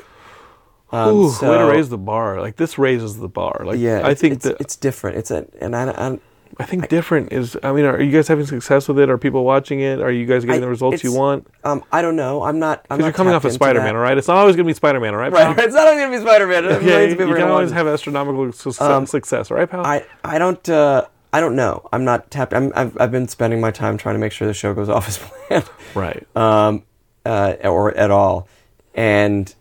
[0.91, 2.41] um, Ooh, way to raise the bar.
[2.41, 3.63] Like this raises the bar.
[3.65, 5.17] Like yeah, I think it's, that it's different.
[5.17, 6.19] It's a and I, I
[6.59, 7.57] I think different is.
[7.63, 9.09] I mean, are you guys having success with it?
[9.09, 10.01] Are people watching it?
[10.01, 11.47] Are you guys getting I- the results you want?
[11.63, 12.43] um I don't know.
[12.43, 12.83] I'm not.
[12.83, 14.17] Because you're coming off of Spider Man, right?
[14.17, 15.31] It's not always going to be Spider Man, all right?
[15.31, 16.65] Right, it's not always gonna be Spider Man.
[16.65, 19.85] Okay, you can always have astronomical su- Um, success, all right, pal?
[19.85, 21.87] I I don't uh, I don't know.
[21.93, 22.53] I'm not tapped.
[22.53, 25.07] I'm, I've I've been spending my time trying to make sure the show goes off
[25.07, 26.27] as planned, right.
[26.35, 26.83] um,
[27.25, 28.47] uh, or at all,
[28.93, 29.53] and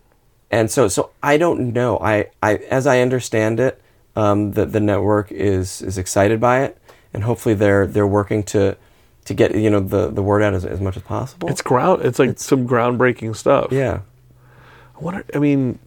[0.51, 1.97] and so so I don't know.
[1.99, 3.81] I, I as I understand it,
[4.15, 6.77] um, the the network is is excited by it,
[7.13, 8.75] and hopefully they're they're working to
[9.25, 11.49] to get you know the the word out as, as much as possible.
[11.49, 12.03] It's ground.
[12.03, 13.71] It's like some groundbreaking stuff.
[13.71, 14.01] yeah.
[14.99, 15.25] I wonder.
[15.33, 15.79] I mean,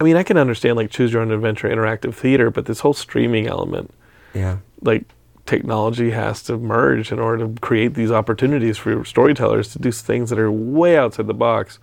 [0.00, 2.94] I mean, I can understand like choose your own adventure, interactive theater, but this whole
[2.94, 3.92] streaming element,
[4.34, 4.56] Yeah.
[4.80, 5.04] like
[5.46, 10.30] technology has to merge in order to create these opportunities for storytellers to do things
[10.30, 11.78] that are way outside the box.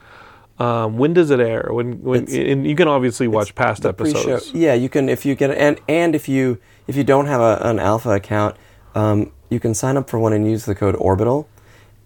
[0.59, 1.69] Um, when does it air?
[1.71, 4.19] When when It's- and you can obviously watch past pre-show.
[4.19, 4.51] episodes.
[4.53, 6.57] Yeah, you can if you get and and if you
[6.87, 8.55] if you don't have a, an alpha account,
[8.93, 11.47] um, you can sign up for one and use the code Orbital,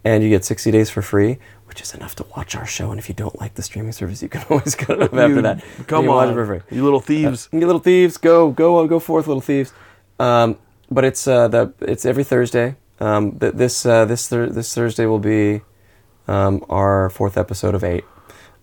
[0.04, 2.92] and you get sixty days for free, which is enough to watch our show.
[2.92, 5.42] And if you don't like the streaming service, you can always cut it up after
[5.42, 5.64] that.
[5.88, 6.62] Come You on, it for free.
[6.70, 7.50] you little thieves.
[7.52, 9.74] You little thieves, go go go forth, little thieves.
[10.20, 10.58] Um,
[10.92, 12.76] but it's uh, the it's every Thursday.
[13.00, 15.62] Um, this uh, this thur- this Thursday will be
[16.28, 18.04] um, our fourth episode of eight.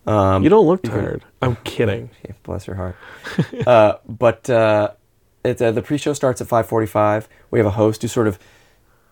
[0.07, 1.25] Um, you don't look tired.
[1.43, 2.11] I'm kidding.
[2.43, 2.97] bless your heart.
[3.67, 4.91] uh, but uh,
[5.45, 7.27] it, uh, the pre-show starts at 5:45.
[7.51, 8.39] We have a host who sort of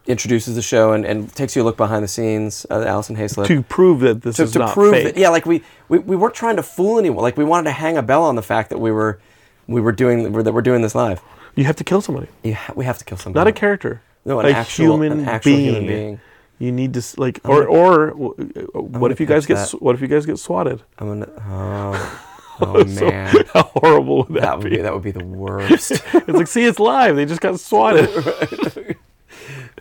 [0.07, 2.65] introduces the show and, and takes you a look behind the scenes.
[2.71, 5.05] Uh, Alison Haislip To prove that this to, is to not prove fake.
[5.15, 7.23] that yeah, like we, we we weren't trying to fool anyone.
[7.23, 9.21] Like we wanted to hang a bell on the fact that we were
[9.67, 11.21] we were doing that we're doing this live.
[11.55, 13.41] You have to kill somebody, ha- we have to kill somebody.
[13.41, 14.01] not a character.
[14.25, 15.65] No, an a actual- human an actual being.
[15.75, 16.21] human being.
[16.59, 19.81] You need to like, or or uh, what if you guys get that.
[19.83, 20.83] what if you guys get swatted?
[20.99, 21.31] I'm gonna.
[21.49, 22.25] Oh,
[22.61, 24.77] oh So, man, how horrible would that, that would be?
[24.77, 25.93] be that would be the worst.
[25.93, 27.15] It's like, see, it's live.
[27.15, 28.09] They just got swatted.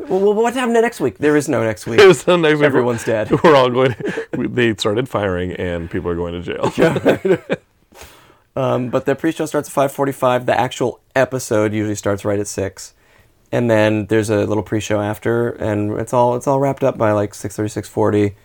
[0.08, 1.18] well, well, what happened next week?
[1.18, 2.00] There is no next week.
[2.00, 2.66] it was the next week.
[2.66, 3.32] Everyone's dead.
[3.44, 3.96] We're all going.
[4.38, 6.72] we- they started firing, and people are going to jail.
[6.78, 7.38] Yeah.
[8.56, 10.46] Um, but the pre-show starts at 5:45.
[10.48, 12.94] The actual episode usually starts right at six,
[13.52, 17.12] and then there's a little pre-show after, and it's all it's all wrapped up by
[17.12, 18.36] like six thirty, six forty.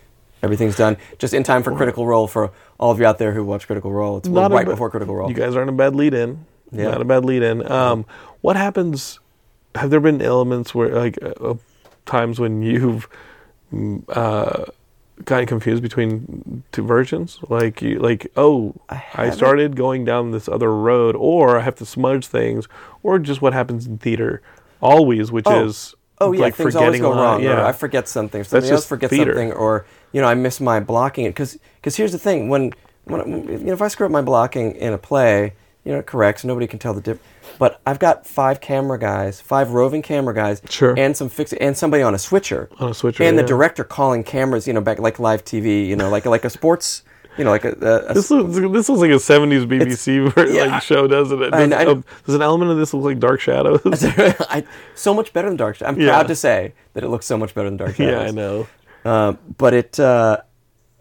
[0.41, 3.45] Everything's done just in time for Critical Role for all of you out there who
[3.45, 4.17] watch Critical Role.
[4.17, 5.29] It's Not right ba- before Critical Role.
[5.29, 6.45] You guys aren't a bad lead in.
[6.71, 6.89] Yeah.
[6.89, 7.69] Not a bad lead in.
[7.71, 8.05] Um,
[8.41, 9.19] what happens?
[9.75, 11.55] Have there been elements where, like, uh, uh,
[12.05, 13.07] times when you've
[13.71, 14.65] mm, uh,
[15.23, 17.39] gotten confused between two versions?
[17.47, 19.33] Like, you, like, oh, I, haven't.
[19.35, 22.67] started going down this other road, or I have to smudge things,
[23.01, 24.41] or just what happens in theater
[24.83, 25.65] always, which Oh.
[25.65, 27.41] is Oh yeah, like things always go wrong.
[27.41, 28.43] Yeah, I forget something.
[28.43, 29.33] Somebody just else forgets theater.
[29.33, 31.29] something, or you know, I miss my blocking it.
[31.35, 32.71] Because here's the thing: when
[33.05, 35.53] when you know, if I screw up my blocking in a play,
[35.83, 36.45] you know, it corrects.
[36.45, 37.27] Nobody can tell the difference.
[37.59, 40.93] But I've got five camera guys, five roving camera guys, Sure.
[40.97, 44.23] and some fix and somebody on a switcher, On a switcher, and the director calling
[44.23, 47.03] cameras, you know, back like live TV, you know, like like a sports,
[47.37, 50.63] you know, like a, a, a This looks, this looks like a '70s BBC yeah.
[50.65, 51.49] like show, doesn't it?
[51.51, 53.81] Does, I oh, does an element of this look like Dark Shadows?
[54.03, 54.63] I,
[54.95, 55.95] so much better than Dark Shadows.
[55.95, 56.09] I'm Yeah.
[56.09, 58.21] proud to say that it looks so much better than Dark Shadows.
[58.23, 58.67] yeah, I know.
[59.03, 60.41] Uh, but it uh,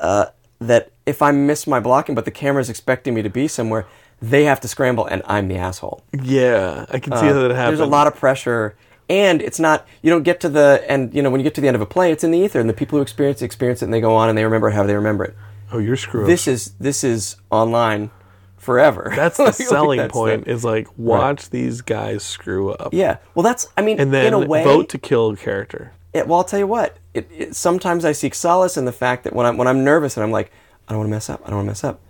[0.01, 0.27] uh,
[0.61, 3.87] that if I miss my blocking, but the camera's expecting me to be somewhere,
[4.21, 6.03] they have to scramble, and I'm the asshole.
[6.13, 7.59] Yeah, I can see how that happens.
[7.59, 8.77] Uh, There's a lot of pressure,
[9.09, 9.87] and it's not.
[10.01, 11.15] You don't get to the end.
[11.15, 12.61] You know, when you get to the end of a play, it's in the ether,
[12.61, 14.69] and the people who experience it experience it, and they go on and they remember
[14.69, 15.37] it how they remember it.
[15.73, 16.29] Oh, you're screwed.
[16.29, 18.11] This is this is online
[18.57, 19.13] forever.
[19.15, 20.45] that's the Like, selling that's point.
[20.45, 23.19] the- is like watch these guys screw up, yeah.
[23.35, 23.69] Well, that's.
[23.77, 25.93] I mean, and then in a way, vote to kill a character.
[26.13, 26.97] it, well, I'll tell you what.
[27.15, 30.17] It, it, sometimes I seek solace in the fact that when I'm when I'm nervous
[30.17, 30.51] and I'm like,
[30.89, 31.43] I don't want to mess up.
[31.45, 32.01] I don't want to mess up.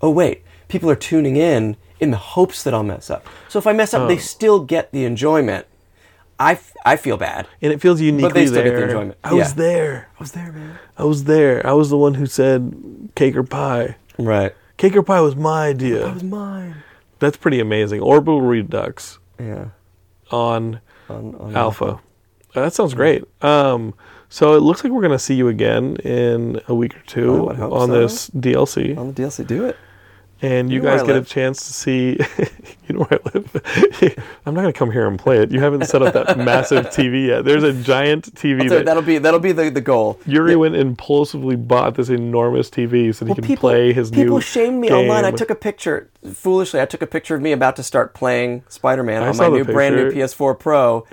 [0.00, 3.26] Oh wait, people are tuning in in the hopes that I'll mess up.
[3.48, 4.18] So if I mess up, they oh.
[4.18, 5.66] still get the enjoyment.
[6.38, 7.46] I, f- I feel bad.
[7.60, 8.84] And it feels uniquely still get the there.
[8.88, 9.18] enjoyment.
[9.22, 10.08] I was there.
[10.18, 10.78] I was there, man.
[10.98, 11.64] I was there.
[11.66, 13.96] I was the one who said cake or pie.
[14.18, 14.54] Right.
[14.76, 16.00] Cake or pie was my idea.
[16.00, 16.76] That was mine.
[17.20, 18.00] That's pretty amazing.
[18.00, 19.66] Orbital Redux Yeah.
[20.30, 22.00] on On, on Alpha.
[22.54, 23.22] That sounds great.
[23.42, 23.94] Um,
[24.28, 27.30] so it looks like we're going to see you again in a week or two
[27.30, 28.00] Oh, I would hope on so.
[28.00, 29.76] this DLC, On the DLC, do it.
[30.42, 32.18] And you, You know guys get a chance to see.
[32.88, 34.18] you know where I live.
[34.44, 35.52] I'm not going to come here and play it.
[35.52, 37.44] You haven't set up that massive TV yet.
[37.44, 40.18] There's a giant TV that that'll be that'll be the, the goal.
[40.26, 44.20] Yuri went impulsively bought this enormous TV so that he could people, play his people
[44.20, 45.08] new People shamed me game.
[45.08, 45.24] online.
[45.24, 46.80] I took a picture foolishly.
[46.80, 49.48] I took a picture of me about to start playing Spider Man I on my
[49.48, 50.10] new brand new.
[50.10, 51.06] PS4 Pro,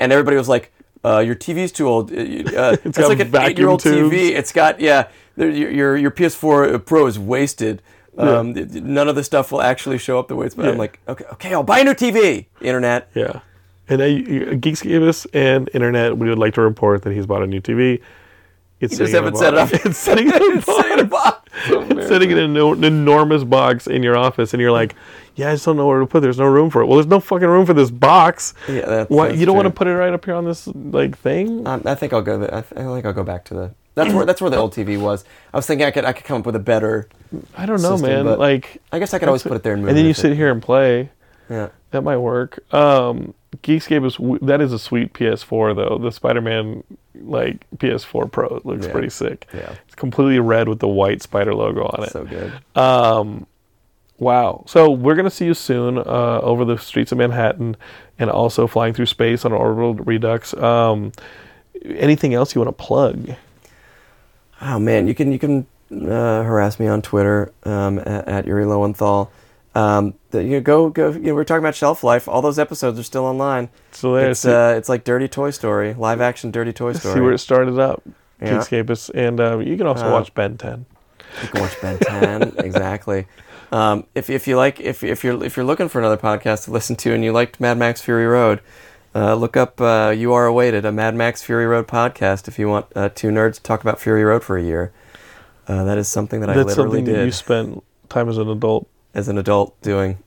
[0.00, 0.72] and everybody was like,
[1.04, 2.10] uh, "Your TV's too old.
[2.10, 4.30] Uh, uh, it's got like an eight-year-old tubes." TV.
[4.32, 5.08] It's got yeah.
[5.36, 7.80] Your your, your PS4 Pro is wasted.
[8.18, 10.54] Um, th- None of the stuff will actually show up the way it's.
[10.54, 12.46] But I'm like, okay, okay, I'll buy a new TV.
[12.60, 13.08] Internet.
[13.14, 13.40] Yeah.
[13.88, 16.16] And you- Geeks gave us and internet.
[16.18, 18.00] We would like to report that he's bought a new TV.
[18.80, 19.70] It's just sitting in haven't set it up.
[19.86, 21.38] It's sitting in a It's in a box.
[21.68, 21.90] box.
[21.90, 24.94] It's sitting in an, an enormous box in your office, and you're like,
[25.36, 26.18] "Yeah, I just don't know where to put.
[26.18, 26.22] it.
[26.22, 28.54] There's no room for it." Well, there's no fucking room for this box.
[28.68, 30.66] Yeah, that's- Why that's you don't want to put it right up here on this
[30.74, 31.64] like thing?
[31.66, 32.38] Um, I think I'll go.
[32.38, 33.74] The, I, th- I think I'll go back to the.
[33.94, 35.24] That's where that's where the old TV was.
[35.52, 37.08] I was thinking I could I could come up with a better.
[37.56, 38.24] I don't know, system, man.
[38.26, 39.88] but Like, I guess I could always put it there and move.
[39.88, 41.10] and then it you if sit it- here and play.
[41.48, 41.68] Yeah.
[41.90, 42.58] That might work.
[42.74, 45.98] Um, Geekscape is w- that is a sweet PS4 though.
[45.98, 46.84] The Spider-Man
[47.22, 48.92] like PS4 Pro looks Yeah.
[48.92, 49.46] pretty sick.
[49.52, 49.74] Yeah.
[49.86, 52.10] It's completely red with the white spider logo on it.
[52.10, 52.52] So good.
[52.74, 53.46] Um,
[54.18, 54.64] wow.
[54.66, 57.76] So we're gonna see you soon uh, over the streets of Manhattan,
[58.18, 60.54] and also flying through space on Orbital Redux.
[60.54, 61.12] Um,
[61.84, 63.34] anything else you want to plug?
[64.62, 68.64] Oh man, you can you can uh, harass me on Twitter um, at, at Yuri
[68.64, 69.30] Lowenthal.
[69.74, 71.10] Um, the, you know, go go.
[71.12, 72.28] You know, we're talking about shelf life.
[72.28, 73.68] All those episodes are still online.
[73.90, 77.14] So It's see, uh, it's like Dirty Toy Story, live action Dirty Toy Story.
[77.14, 78.02] see where it started up.
[78.40, 78.58] Yeah.
[78.58, 80.84] Geekscapists, and uh, you can also Uh, watch Ben 10.
[81.42, 83.26] You can watch Ben 10 exactly.
[83.70, 86.70] Um, if if you like if if you're if you're looking for another podcast to
[86.72, 88.60] listen to and you liked Mad Max Fury Road,
[89.14, 92.48] uh, look up uh, You Are Awaited, a Mad Max Fury Road podcast.
[92.48, 94.92] If you want uh, two nerds to talk about Fury Road for a year,
[95.68, 98.38] uh, that is something that I That's literally something that did you spent time as
[98.38, 100.18] an adult as an adult doing.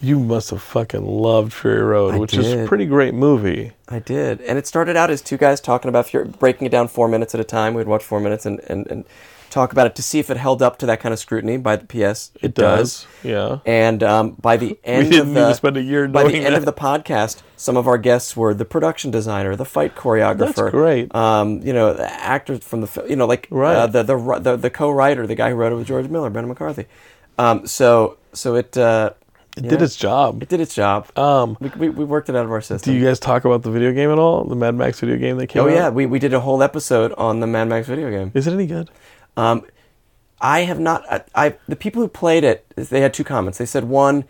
[0.00, 3.72] You must have fucking loved Fury Road, I which is a pretty great movie.
[3.88, 6.88] I did, and it started out as two guys talking about Fury, breaking it down
[6.88, 7.74] four minutes at a time.
[7.74, 9.04] We'd watch four minutes and, and, and
[9.50, 11.56] talk about it to see if it held up to that kind of scrutiny.
[11.56, 13.58] By the PS, It does, yeah.
[13.66, 16.58] And um, by the end of the spend a year by the doing end that.
[16.58, 20.54] of the podcast, some of our guests were the production designer, the fight choreographer.
[20.54, 21.14] That's great.
[21.14, 23.76] Um, you know, the actors from the you know like Right.
[23.76, 26.48] uh, the, the the the co-writer, the guy who wrote it with George Miller, Brendan
[26.48, 26.86] McCarthy.
[27.38, 29.10] Um, so so it uh,
[29.56, 30.42] It yeah, did its job.
[30.42, 31.06] it did its job.
[31.18, 32.92] Um, we, we, we worked it out of our system.
[32.92, 34.44] do you guys talk about the video game at all?
[34.44, 35.72] The Mad Max video game that came oh out?
[35.74, 38.30] yeah, we, we did a whole episode on the Mad Max video game.
[38.34, 38.90] Is it any good?
[39.36, 39.66] Um,
[40.40, 41.04] I have not.
[41.10, 43.58] I, I the people who played it, they had two comments.
[43.58, 44.24] They said one,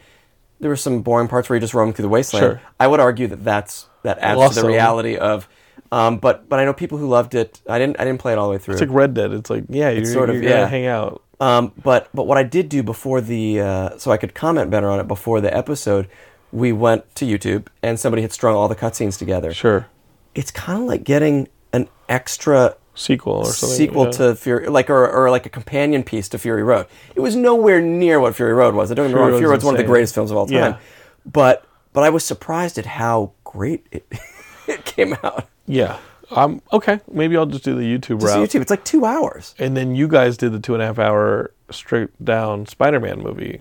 [0.60, 2.44] there were some boring parts where you just roam through the wasteland.
[2.44, 2.62] Sure.
[2.78, 5.48] I would argue that that's that adds to the reality of.
[5.92, 7.60] Um, but but I know people who loved it.
[7.68, 8.74] I didn't I didn't play it all the way through.
[8.74, 9.32] It's like Red Dead.
[9.32, 10.66] It's like, yeah, you're, sort of, you're gonna yeah.
[10.66, 11.22] hang out.
[11.40, 14.88] Um, but but what I did do before the uh, so I could comment better
[14.88, 16.08] on it before the episode,
[16.50, 19.52] we went to YouTube and somebody had strung all the cutscenes together.
[19.52, 19.86] Sure.
[20.34, 23.76] It's kind of like getting an extra Sequel or something.
[23.76, 24.10] sequel yeah.
[24.10, 26.86] to Fury, like or, or like a companion piece to Fury Road.
[27.14, 28.90] It was nowhere near what Fury Road was.
[28.90, 29.30] I don't get me Fury wrong.
[29.32, 30.54] Road's Fury Road's one of the greatest films of all time.
[30.54, 30.78] Yeah.
[31.26, 34.10] But but I was surprised at how great it
[34.66, 35.46] it came out.
[35.66, 35.98] Yeah.
[36.30, 37.00] Um, okay.
[37.12, 38.48] Maybe I'll just do the YouTube Just route.
[38.48, 38.62] YouTube.
[38.62, 39.54] It's like two hours.
[39.58, 43.20] And then you guys did the two and a half hour straight down Spider Man
[43.20, 43.60] movie.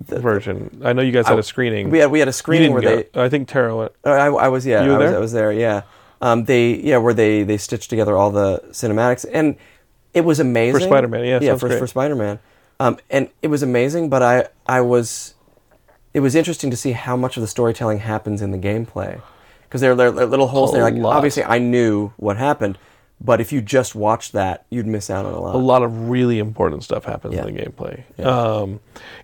[0.00, 0.80] version?
[0.84, 1.90] I know you guys had a screening.
[1.90, 3.08] We had we had a screening where they.
[3.14, 3.92] I think Tara went.
[4.04, 4.82] Uh, I, I was yeah.
[4.82, 5.12] I was.
[5.12, 5.52] I was there.
[5.52, 5.82] Yeah.
[6.22, 9.56] Um, they yeah where they they stitched together all the cinematics and
[10.12, 11.78] it was amazing for Spider-Man, yeah, yeah for great.
[11.78, 12.38] for Spider Man,
[12.78, 14.10] um, and it was amazing.
[14.10, 15.34] But I I was
[16.12, 19.20] it was interesting to see how much of the storytelling happens in the gameplay
[19.62, 20.82] because there, there are little holes there.
[20.82, 21.16] Like lot.
[21.16, 22.76] obviously I knew what happened,
[23.20, 25.54] but if you just watched that, you'd miss out on a lot.
[25.54, 27.46] a lot of really important stuff happens Yeah.
[27.46, 28.24] in the gameplay.
[28.26, 28.80] Um,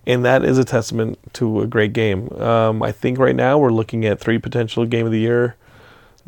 [0.07, 2.31] and that is a testament to a great game.
[2.41, 5.57] Um, I think right now we're looking at three potential game of the year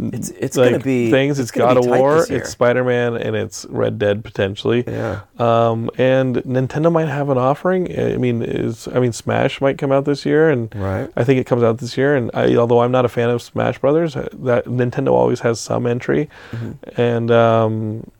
[0.01, 1.41] It's it's like gonna be things.
[1.41, 4.85] It's, gonna God of War, it's Spider Man, and it's Red Dead potentially.
[4.87, 5.23] Yeah.
[5.39, 7.99] Um, and Nintendo might have an offering.
[7.99, 11.11] I mean, is I mean Smash might come out this year, and Right.
[11.17, 12.15] I think it comes out this year.
[12.15, 15.59] And I, although I'm not a fan of Smash Brothers, uh, that Nintendo always has
[15.59, 17.01] some entry, Mm-hmm.
[17.01, 18.11] and um,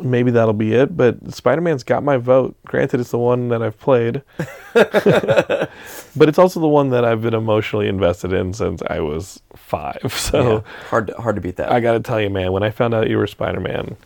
[0.00, 0.96] maybe that'll be it.
[0.96, 2.54] But Spider Man's got my vote.
[2.66, 4.22] Granted, it's the one that I've played,
[6.16, 10.00] but it's also the one that I've been emotionally invested in since I was five.
[10.26, 10.54] So.
[10.54, 10.60] yeah.
[10.88, 11.70] hard to, hard to beat that.
[11.70, 13.96] I got to tell you, man, when I found out you were Spider Man,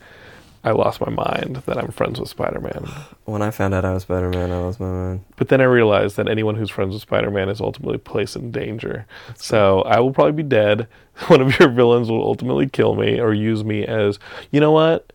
[0.62, 2.86] I lost my mind that I'm friends with Spider Man.
[3.24, 5.24] when I found out I was Spider Man, I lost my mind.
[5.36, 8.50] But then I realized that anyone who's friends with Spider Man is ultimately placed in
[8.50, 9.06] danger.
[9.36, 10.86] So I will probably be dead.
[11.28, 14.18] One of your villains will ultimately kill me or use me as,
[14.50, 15.12] you know what?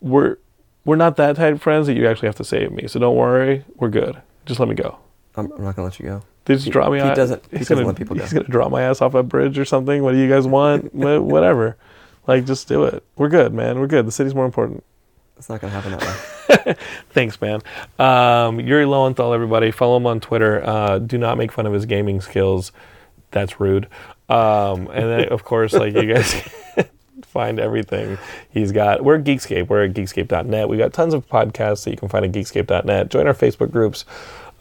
[0.00, 0.36] We're
[0.84, 2.88] we're not that type of friends that you actually have to save me.
[2.88, 4.16] So don't worry, we're good.
[4.46, 4.98] Just let me go.
[5.38, 6.22] I'm, I'm not gonna let you go.
[6.46, 7.16] Just He- draw me he out.
[7.16, 8.22] doesn't- he He's doesn't gonna, let people go.
[8.22, 10.02] He's gonna draw my ass off a bridge or something.
[10.02, 10.94] What do you guys want?
[10.94, 11.76] Whatever.
[12.26, 13.02] Like, just do it.
[13.16, 13.78] We're good, man.
[13.80, 14.06] We're good.
[14.06, 14.84] The city's more important.
[15.38, 16.74] It's not gonna happen that way.
[17.10, 17.60] Thanks, man.
[17.98, 19.70] Um, Yuri Lowenthal, everybody.
[19.70, 20.62] Follow him on Twitter.
[20.66, 22.72] Uh, do not make fun of his gaming skills.
[23.30, 23.86] That's rude.
[24.28, 26.34] Um, and then, of course, like you guys
[27.22, 28.18] find everything
[28.50, 29.04] he's got.
[29.04, 29.68] We're Geekscape.
[29.68, 30.68] We're at geekscape.net.
[30.68, 33.10] We've got tons of podcasts that you can find at geekscape.net.
[33.10, 34.04] Join our Facebook groups.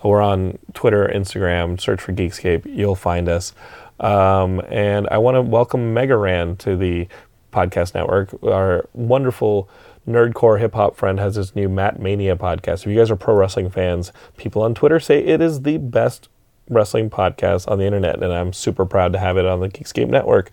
[0.04, 1.80] We're on Twitter, Instagram.
[1.80, 2.66] Search for Geekscape.
[2.66, 3.54] You'll find us.
[4.00, 7.08] Um, and I want to welcome Mega Ran to the
[7.52, 8.32] podcast network.
[8.44, 9.70] Our wonderful
[10.08, 12.82] nerdcore hip hop friend has his new Matt Mania podcast.
[12.82, 16.30] If you guys are pro wrestling fans, people on Twitter say it is the best
[16.70, 20.10] wrestling podcast on the internet, and I'm super proud to have it on the Geekscape
[20.10, 20.52] network.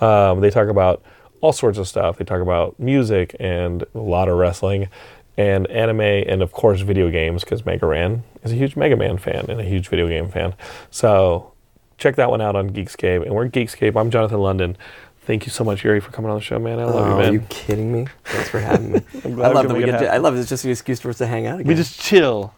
[0.00, 1.02] Um, they talk about
[1.40, 2.18] all sorts of stuff.
[2.18, 4.88] They talk about music and a lot of wrestling
[5.36, 9.18] and anime and of course video games because Mega Ran is a huge Mega Man
[9.18, 10.54] fan and a huge video game fan.
[10.90, 11.52] So
[11.98, 13.22] check that one out on Geekscape.
[13.22, 13.98] And we're Geekscape.
[13.98, 14.76] I'm Jonathan London.
[15.24, 16.80] Thank you so much, Yuri, for coming on the show, man.
[16.80, 17.28] I love oh, you, man.
[17.28, 18.06] are you kidding me?
[18.24, 19.00] Thanks for having me.
[19.24, 19.90] I'm I glad love we that we get.
[19.90, 20.40] have- To, I love it.
[20.40, 21.68] it's just an excuse for us to hang out again.
[21.68, 22.52] we just chill.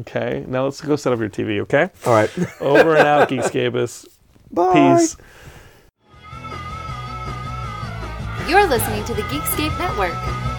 [0.00, 1.60] Okay, now let's go set up your TV.
[1.60, 2.30] Okay, all right.
[2.60, 4.06] over and out, Geekscapists.
[4.50, 4.96] Bye.
[4.98, 5.16] Peace.
[8.48, 10.51] You're listening to the Geekscape Network.